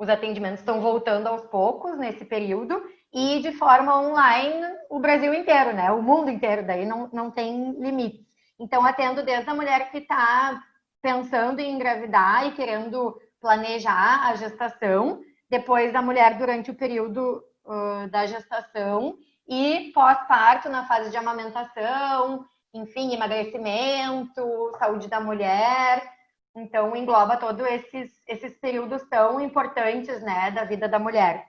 Os 0.00 0.08
atendimentos 0.08 0.60
estão 0.60 0.80
voltando 0.80 1.26
aos 1.26 1.42
poucos 1.42 1.98
nesse 1.98 2.24
período 2.24 2.82
e 3.12 3.40
de 3.40 3.52
forma 3.52 4.00
online 4.00 4.64
o 4.88 4.98
Brasil 4.98 5.34
inteiro, 5.34 5.74
né? 5.74 5.92
O 5.92 6.00
mundo 6.00 6.30
inteiro, 6.30 6.66
daí 6.66 6.86
não, 6.86 7.10
não 7.12 7.30
tem 7.30 7.72
limite. 7.72 8.26
Então, 8.58 8.82
atendo 8.86 9.22
desde 9.22 9.50
a 9.50 9.54
mulher 9.54 9.90
que 9.90 9.98
está 9.98 10.58
pensando 11.02 11.60
em 11.60 11.74
engravidar 11.74 12.46
e 12.46 12.52
querendo 12.52 13.14
planejar 13.42 14.26
a 14.26 14.34
gestação, 14.36 15.20
depois 15.50 15.92
da 15.92 16.00
mulher 16.00 16.38
durante 16.38 16.70
o 16.70 16.74
período 16.74 17.44
uh, 17.66 18.08
da 18.08 18.24
gestação 18.24 19.18
e 19.46 19.90
pós-parto 19.92 20.70
na 20.70 20.86
fase 20.86 21.10
de 21.10 21.18
amamentação, 21.18 22.46
enfim, 22.72 23.12
emagrecimento, 23.12 24.72
saúde 24.78 25.08
da 25.08 25.20
mulher. 25.20 26.19
Então, 26.56 26.96
engloba 26.96 27.36
todos 27.36 27.64
esses, 27.66 28.10
esses 28.26 28.58
períodos 28.58 29.06
tão 29.08 29.40
importantes 29.40 30.20
né, 30.22 30.50
da 30.50 30.64
vida 30.64 30.88
da 30.88 30.98
mulher. 30.98 31.48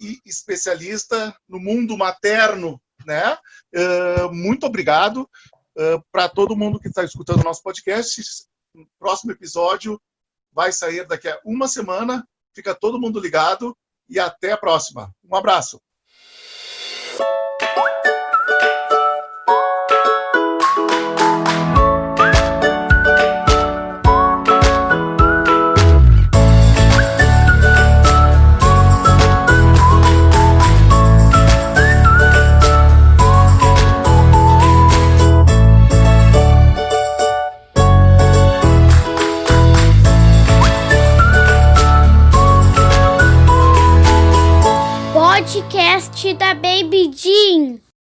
e 0.00 0.20
especialista 0.24 1.36
no 1.48 1.58
mundo 1.58 1.98
materno, 1.98 2.80
né? 3.04 3.36
Uh, 3.74 4.32
muito 4.32 4.64
obrigado 4.64 5.28
uh, 5.76 6.02
para 6.12 6.28
todo 6.28 6.56
mundo 6.56 6.78
que 6.78 6.88
está 6.88 7.02
escutando 7.02 7.40
o 7.40 7.44
nosso 7.44 7.62
podcast. 7.62 8.22
próximo 8.98 9.32
episódio 9.32 10.00
vai 10.52 10.70
sair 10.70 11.04
daqui 11.06 11.28
a 11.28 11.40
uma 11.44 11.66
semana. 11.66 12.26
Fica 12.54 12.74
todo 12.74 13.00
mundo 13.00 13.18
ligado 13.18 13.76
e 14.08 14.20
até 14.20 14.52
a 14.52 14.56
próxima. 14.56 15.12
Um 15.24 15.34
abraço. 15.34 15.80
da 46.34 46.54
Baby 46.54 47.08
Jean. 47.14 47.87